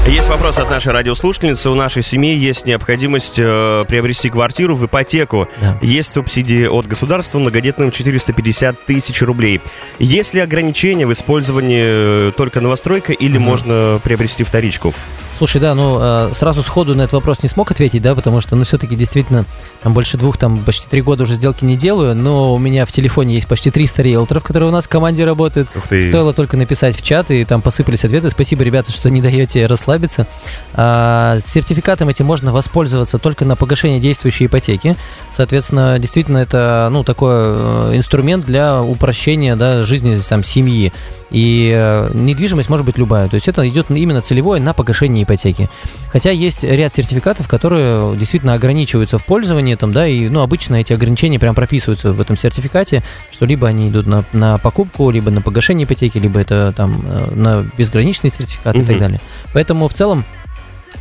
Есть 0.08 0.30
вопрос 0.30 0.58
от 0.58 0.70
нашей 0.70 0.94
радиослушательницы. 0.94 1.70
У 1.70 1.76
нашей 1.76 2.02
семьи 2.02 2.34
есть 2.34 2.66
необходимость 2.66 3.36
э, 3.40 3.84
приобрести 3.90 4.30
квартиру 4.30 4.74
в 4.78 4.86
ипотеку. 4.86 5.50
Да. 5.62 5.78
Есть 5.82 6.14
субсидии 6.14 6.66
от 6.66 6.88
государства 6.88 7.40
многодетным 7.40 7.92
450 7.92 8.86
тысяч 8.86 9.22
рублей. 9.22 9.60
Есть 10.00 10.34
ли 10.34 10.40
ограничения 10.40 11.06
в 11.06 11.12
использовании 11.12 12.30
э, 12.30 12.32
только 12.38 12.62
новостройка 12.62 13.12
или 13.12 13.38
Мгм. 13.38 13.44
можно 13.46 14.00
приобрести 14.02 14.46
вторичку? 14.46 14.94
Слушай, 15.38 15.62
да, 15.62 15.76
ну 15.76 16.00
э, 16.02 16.32
сразу 16.34 16.64
сходу 16.64 16.96
на 16.96 17.04
этот 17.04 17.14
вопрос 17.14 17.44
не 17.44 17.50
смог 17.50 17.70
ответить, 17.70 18.02
да, 18.02 18.16
потому 18.16 18.42
что, 18.42 18.56
ну, 18.56 18.64
все-таки 18.64 18.96
действительно 18.96 19.46
там 19.84 19.94
больше 19.94 20.18
двух, 20.18 20.36
там 20.38 20.64
почти 20.64 20.88
три 20.88 21.04
года 21.04 21.24
уже 21.24 21.36
сделки 21.36 21.64
не 21.64 21.78
делаю, 21.78 22.16
но 22.16 22.56
у 22.56 22.58
меня 22.58 22.88
в 22.88 22.92
телефоне 22.92 23.36
есть 23.36 23.48
почти 23.48 23.70
300 23.70 24.02
риэлторов, 24.02 24.44
которые 24.44 24.70
у 24.70 24.72
нас 24.72 24.86
в 24.86 24.90
команде 24.90 25.26
работают. 25.26 25.70
Ух 25.76 25.88
ты. 25.88 26.02
Стоило 26.02 26.34
только 26.34 26.58
написать 26.58 26.98
в 26.98 27.04
чат, 27.04 27.30
и 27.30 27.46
там 27.46 27.62
посыпались 27.62 28.04
ответы. 28.04 28.32
Спасибо, 28.32 28.64
ребята, 28.64 28.92
что 28.92 29.12
не 29.12 29.22
даете 29.22 29.68
расслабиться. 29.68 30.26
А, 30.74 31.38
сертификатом 31.40 32.10
этим 32.10 32.26
можно 32.26 32.52
воспользоваться 32.52 33.20
только 33.20 33.46
на 33.46 33.56
погашение 33.56 34.00
действующей 34.00 34.48
ипотеки. 34.48 34.98
Соответственно, 35.36 36.00
действительно, 36.00 36.40
это 36.40 36.90
ну, 36.92 37.04
такой 37.04 37.34
э, 37.34 37.92
инструмент 37.94 38.44
для 38.44 38.82
упрощения 38.82 39.56
да, 39.56 39.84
жизни 39.84 40.18
там, 40.28 40.44
семьи. 40.44 40.92
И 41.30 41.72
э, 41.76 42.10
недвижимость 42.14 42.70
может 42.70 42.86
быть 42.88 42.98
любая. 42.98 43.28
То 43.28 43.36
есть 43.36 43.48
это 43.48 43.68
идет 43.70 43.92
именно 43.92 44.22
целевое 44.22 44.60
на 44.60 44.74
погашение 44.74 45.27
ипотеки. 45.28 45.70
Хотя 46.12 46.32
есть 46.32 46.64
ряд 46.64 46.94
сертификатов, 46.94 47.48
которые 47.48 48.16
действительно 48.18 48.54
ограничиваются 48.54 49.20
в 49.20 49.26
пользовании, 49.26 49.76
там, 49.76 49.92
да, 49.92 50.08
и 50.08 50.30
ну, 50.30 50.42
обычно 50.42 50.76
эти 50.76 50.94
ограничения 50.94 51.40
прям 51.40 51.54
прописываются 51.54 52.14
в 52.14 52.22
этом 52.22 52.38
сертификате, 52.38 53.04
что 53.32 53.46
либо 53.46 53.68
они 53.68 53.90
идут 53.90 54.08
на, 54.08 54.24
на 54.32 54.58
покупку, 54.58 55.10
либо 55.10 55.30
на 55.30 55.42
погашение 55.42 55.86
ипотеки, 55.86 56.18
либо 56.18 56.40
это 56.40 56.74
там 56.76 57.02
э, 57.06 57.32
на 57.36 57.70
безграничный 57.78 58.30
сертификат 58.30 58.76
и 58.76 58.84
так 58.84 58.98
далее. 58.98 59.22
Поэтому 59.54 59.88
в 59.88 59.94
целом 59.94 60.24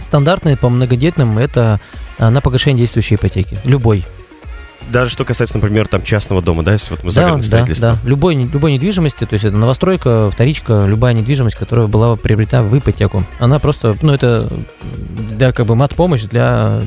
стандартный 0.01 0.57
по 0.57 0.69
многодетным 0.69 1.39
это 1.39 1.81
э, 2.19 2.29
на 2.29 2.41
погашение 2.41 2.83
действующей 2.83 3.17
ипотеки. 3.17 3.59
Любой. 3.65 4.05
Даже 4.91 5.11
что 5.11 5.25
касается, 5.25 5.59
например, 5.59 5.89
там 5.89 6.03
частного 6.03 6.43
дома, 6.43 6.63
да, 6.63 6.73
если 6.73 6.91
вот 6.91 7.03
мы 7.03 7.11
Да, 7.13 7.37
да, 7.37 7.67
да. 7.79 7.99
Любой, 8.05 8.35
любой 8.37 8.73
недвижимости, 8.75 9.25
то 9.25 9.35
есть 9.35 9.45
это 9.45 9.57
новостройка, 9.57 10.31
вторичка, 10.31 10.85
любая 10.87 11.13
недвижимость, 11.15 11.57
которая 11.57 11.87
была 11.87 12.17
приобретена 12.17 12.63
в 12.63 12.79
ипотеку. 12.79 13.25
Она 13.39 13.59
просто, 13.59 13.97
ну 14.03 14.13
это 14.13 14.49
для 15.37 15.53
как 15.53 15.67
бы 15.67 15.75
мат-помощь 15.77 16.23
для 16.23 16.83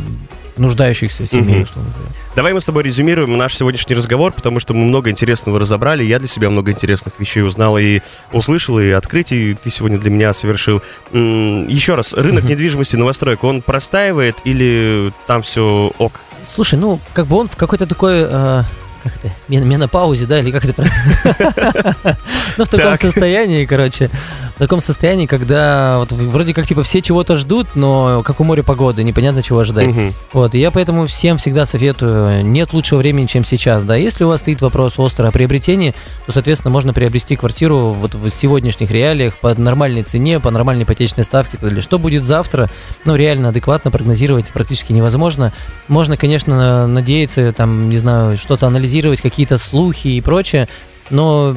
нуждающихся 0.57 1.25
семей, 1.25 1.55
Мгм. 1.55 1.63
условно 1.63 1.91
говоря. 1.95 2.13
Давай 2.35 2.53
мы 2.53 2.61
с 2.61 2.65
тобой 2.65 2.83
резюмируем 2.83 3.37
наш 3.37 3.55
сегодняшний 3.55 3.95
разговор, 3.95 4.33
потому 4.33 4.59
что 4.59 4.73
мы 4.73 4.85
много 4.85 5.09
интересного 5.09 5.57
разобрали. 5.59 6.03
Я 6.03 6.19
для 6.19 6.27
себя 6.27 6.49
много 6.49 6.71
интересных 6.71 7.13
вещей 7.19 7.41
узнал 7.43 7.77
и 7.77 8.01
услышал, 8.33 8.77
и 8.79 8.89
открытий 8.89 9.55
ты 9.61 9.69
сегодня 9.69 9.97
для 9.99 10.09
меня 10.09 10.33
совершил. 10.33 10.81
Еще 11.13 11.95
раз, 11.95 12.13
рынок 12.13 12.43
недвижимости 12.43 12.97
новостроек, 12.97 13.43
он 13.43 13.61
простаивает 13.61 14.35
или 14.43 15.11
там 15.27 15.41
все 15.43 15.91
ок? 15.97 16.21
Слушай, 16.45 16.79
ну, 16.79 16.99
как 17.13 17.27
бы 17.27 17.37
он 17.37 17.47
в 17.47 17.55
какой-то 17.55 17.85
такой, 17.85 18.21
э, 18.23 18.63
как 19.03 19.15
это, 19.15 19.33
мен- 19.47 19.67
менопаузе, 19.67 20.25
да, 20.25 20.39
или 20.39 20.51
как 20.51 20.65
это 20.65 20.73
правильно? 20.73 22.17
Ну, 22.57 22.65
в 22.65 22.67
таком 22.67 22.87
Так. 22.87 22.99
состоянии, 22.99 23.65
короче, 23.65 24.09
в 24.55 24.59
таком 24.59 24.81
состоянии, 24.81 25.25
когда 25.27 25.99
вот 25.99 26.11
вроде 26.11 26.53
как, 26.53 26.67
типа, 26.67 26.83
все 26.83 27.01
чего-то 27.01 27.37
ждут, 27.37 27.75
но 27.75 28.21
как 28.25 28.39
у 28.41 28.43
моря 28.43 28.63
погоды, 28.63 29.03
непонятно, 29.03 29.41
чего 29.43 29.59
ожидать. 29.59 29.87
Вот, 30.33 30.55
и 30.55 30.59
я 30.59 30.71
поэтому 30.71 31.07
всем 31.07 31.37
всегда 31.37 31.65
советую, 31.65 32.45
нет 32.45 32.73
лучшего 32.73 32.99
времени, 32.99 33.27
чем 33.27 33.45
сейчас, 33.45 33.83
да, 33.85 33.95
если 33.95 34.23
у 34.25 34.27
вас 34.27 34.41
стоит 34.41 34.61
вопрос 34.61 34.95
остро 34.97 35.27
о 35.27 35.31
приобретении, 35.31 35.95
то, 36.25 36.33
соответственно, 36.33 36.71
можно 36.71 36.91
приобрести 36.93 37.35
квартиру 37.35 37.91
вот 37.93 38.15
в 38.15 38.29
сегодняшних 38.29 38.91
реалиях 38.91 39.37
по 39.37 39.53
нормальной 39.55 40.03
цене, 40.03 40.39
по 40.39 40.51
нормальной 40.51 40.83
ипотечной 40.83 41.23
ставке 41.23 41.55
и 41.55 41.59
так 41.59 41.69
далее. 41.69 41.81
Что 41.81 41.97
будет 41.99 42.23
завтра, 42.23 42.69
ну, 43.05 43.15
реально 43.15 43.49
адекватно 43.49 43.91
прогнозировать 43.91 44.49
практически 44.51 44.91
невозможно. 44.91 45.53
Можно, 45.87 46.17
конечно, 46.17 46.87
надеяться, 46.87 47.51
там, 47.53 47.87
не 47.87 47.97
знаю, 47.97 48.37
что-то 48.37 48.67
анализировать, 48.67 48.88
какие-то 49.21 49.57
слухи 49.57 50.07
и 50.07 50.21
прочее, 50.21 50.67
но 51.09 51.55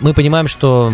мы 0.00 0.14
понимаем, 0.14 0.48
что 0.48 0.92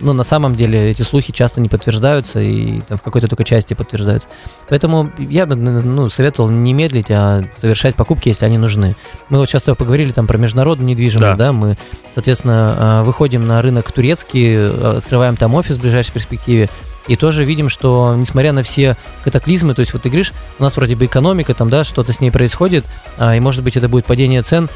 ну, 0.00 0.12
на 0.12 0.22
самом 0.22 0.54
деле 0.54 0.90
эти 0.90 1.02
слухи 1.02 1.32
часто 1.32 1.60
не 1.60 1.68
подтверждаются 1.68 2.40
и 2.40 2.80
там, 2.80 2.98
в 2.98 3.02
какой-то 3.02 3.28
только 3.28 3.44
части 3.44 3.74
подтверждаются. 3.74 4.28
Поэтому 4.68 5.10
я 5.18 5.46
бы 5.46 5.56
ну, 5.56 6.08
советовал 6.08 6.48
не 6.50 6.72
медлить, 6.72 7.10
а 7.10 7.44
совершать 7.56 7.94
покупки, 7.94 8.28
если 8.28 8.44
они 8.44 8.58
нужны. 8.58 8.96
Мы 9.28 9.38
вот 9.38 9.48
часто 9.48 9.74
поговорили 9.74 10.12
там 10.12 10.26
про 10.26 10.38
международную 10.38 10.88
недвижимость, 10.88 11.36
Да. 11.36 11.46
да, 11.46 11.52
мы, 11.52 11.76
соответственно, 12.14 12.76
а, 12.78 13.04
выходим 13.04 13.46
на 13.46 13.60
рынок 13.62 13.92
турецкий, 13.92 14.56
а, 14.56 14.98
открываем 14.98 15.36
там 15.36 15.54
офис 15.54 15.76
в 15.76 15.80
ближайшей 15.80 16.12
перспективе, 16.12 16.68
и 17.06 17.16
тоже 17.16 17.44
видим, 17.44 17.68
что 17.68 18.14
несмотря 18.16 18.52
на 18.52 18.62
все 18.62 18.96
катаклизмы, 19.24 19.74
то 19.74 19.80
есть 19.80 19.92
вот 19.92 20.02
ты 20.02 20.08
говоришь, 20.08 20.32
у 20.58 20.62
нас 20.62 20.76
вроде 20.76 20.96
бы 20.96 21.06
экономика, 21.06 21.54
там, 21.54 21.68
да, 21.68 21.82
что-то 21.82 22.12
с 22.12 22.20
ней 22.20 22.30
происходит, 22.30 22.84
а, 23.18 23.34
и 23.34 23.40
может 23.40 23.64
быть 23.64 23.76
это 23.76 23.88
будет 23.88 24.04
падение 24.06 24.42
цен, 24.42 24.68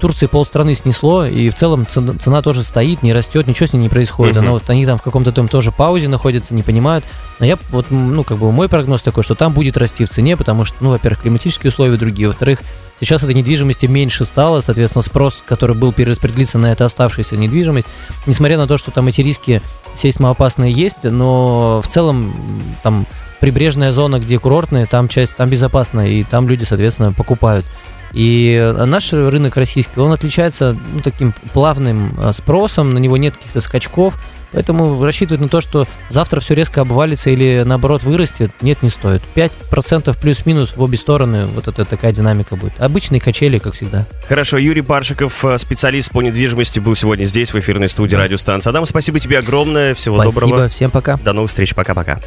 Турции 0.00 0.26
полстраны 0.26 0.74
снесло, 0.74 1.24
и 1.24 1.50
в 1.50 1.54
целом 1.54 1.86
цена, 1.86 2.14
цена 2.18 2.42
тоже 2.42 2.64
стоит, 2.64 3.02
не 3.02 3.12
растет, 3.12 3.46
ничего 3.46 3.66
с 3.66 3.72
ней 3.72 3.80
не 3.80 3.88
происходит. 3.88 4.34
Мгм. 4.34 4.44
Она 4.44 4.52
вот, 4.52 4.68
они 4.68 4.86
там 4.86 4.98
в 4.98 5.02
каком-то 5.02 5.30
там 5.30 5.46
тоже 5.46 5.70
паузе 5.70 6.08
находятся, 6.08 6.54
не 6.54 6.62
понимают. 6.62 7.04
Но 7.38 7.46
я 7.46 7.58
вот, 7.70 7.86
ну, 7.90 8.24
как 8.24 8.38
бы 8.38 8.50
мой 8.50 8.68
прогноз 8.68 9.02
такой, 9.02 9.22
что 9.22 9.34
там 9.34 9.52
будет 9.52 9.76
расти 9.76 10.04
в 10.04 10.10
цене, 10.10 10.36
потому 10.36 10.64
что, 10.64 10.76
ну, 10.80 10.90
во-первых, 10.90 11.22
климатические 11.22 11.70
условия 11.70 11.96
другие, 11.96 12.28
во-вторых, 12.28 12.60
сейчас 12.98 13.22
этой 13.22 13.34
недвижимости 13.34 13.86
меньше 13.86 14.24
стало, 14.24 14.60
соответственно, 14.60 15.02
спрос, 15.02 15.42
который 15.46 15.76
был 15.76 15.92
перераспределиться 15.92 16.58
на 16.58 16.72
эту 16.72 16.84
оставшуюся 16.84 17.36
недвижимость, 17.36 17.86
несмотря 18.26 18.56
на 18.58 18.66
то, 18.66 18.78
что 18.78 18.90
там 18.90 19.06
эти 19.08 19.20
риски 19.20 19.62
сейсмоопасные 19.94 20.72
есть, 20.72 21.04
но 21.04 21.82
в 21.82 21.88
целом 21.88 22.34
там 22.82 23.06
прибрежная 23.40 23.92
зона, 23.92 24.20
где 24.20 24.38
курортные, 24.38 24.86
там 24.86 25.08
часть, 25.08 25.36
там 25.36 25.48
безопасно, 25.48 26.06
и 26.08 26.24
там 26.24 26.48
люди, 26.48 26.64
соответственно, 26.64 27.12
покупают. 27.12 27.66
И 28.12 28.54
э, 28.54 28.84
наш 28.84 29.12
рынок 29.12 29.56
российский, 29.56 30.00
он 30.00 30.12
отличается 30.12 30.76
ну, 30.92 31.00
таким 31.00 31.32
плавным 31.52 32.18
э, 32.18 32.32
спросом, 32.32 32.92
на 32.92 32.98
него 32.98 33.16
нет 33.16 33.36
каких-то 33.36 33.60
скачков, 33.60 34.18
поэтому 34.52 35.02
рассчитывать 35.04 35.40
на 35.40 35.48
то, 35.48 35.60
что 35.60 35.86
завтра 36.08 36.40
все 36.40 36.54
резко 36.54 36.80
обвалится 36.82 37.30
или 37.30 37.62
наоборот 37.64 38.02
вырастет, 38.02 38.50
нет, 38.60 38.82
не 38.82 38.90
стоит. 38.90 39.22
5% 39.34 40.16
плюс-минус 40.20 40.76
в 40.76 40.82
обе 40.82 40.98
стороны, 40.98 41.46
вот 41.46 41.68
это 41.68 41.84
такая 41.84 42.12
динамика 42.12 42.56
будет. 42.56 42.72
Обычные 42.78 43.20
качели, 43.20 43.58
как 43.58 43.74
всегда. 43.74 44.06
Хорошо, 44.28 44.58
Юрий 44.58 44.82
Паршиков, 44.82 45.44
э, 45.44 45.58
специалист 45.58 46.10
по 46.10 46.22
недвижимости, 46.22 46.78
был 46.80 46.94
сегодня 46.94 47.24
здесь, 47.24 47.52
в 47.52 47.58
эфирной 47.58 47.88
студии 47.88 48.16
радиостанции. 48.16 48.70
Адам, 48.70 48.86
спасибо 48.86 49.20
тебе 49.20 49.38
огромное, 49.38 49.94
всего 49.94 50.20
Спасибо, 50.20 50.40
доброго. 50.40 50.68
всем 50.68 50.90
пока. 50.90 51.16
До 51.18 51.32
новых 51.32 51.50
встреч, 51.50 51.74
пока-пока. 51.74 52.20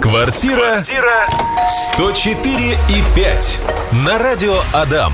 Квартира 0.00 0.84
104 1.94 2.72
и 2.88 3.02
5 3.14 3.58
на 4.04 4.18
радио 4.18 4.60
Адам. 4.72 5.12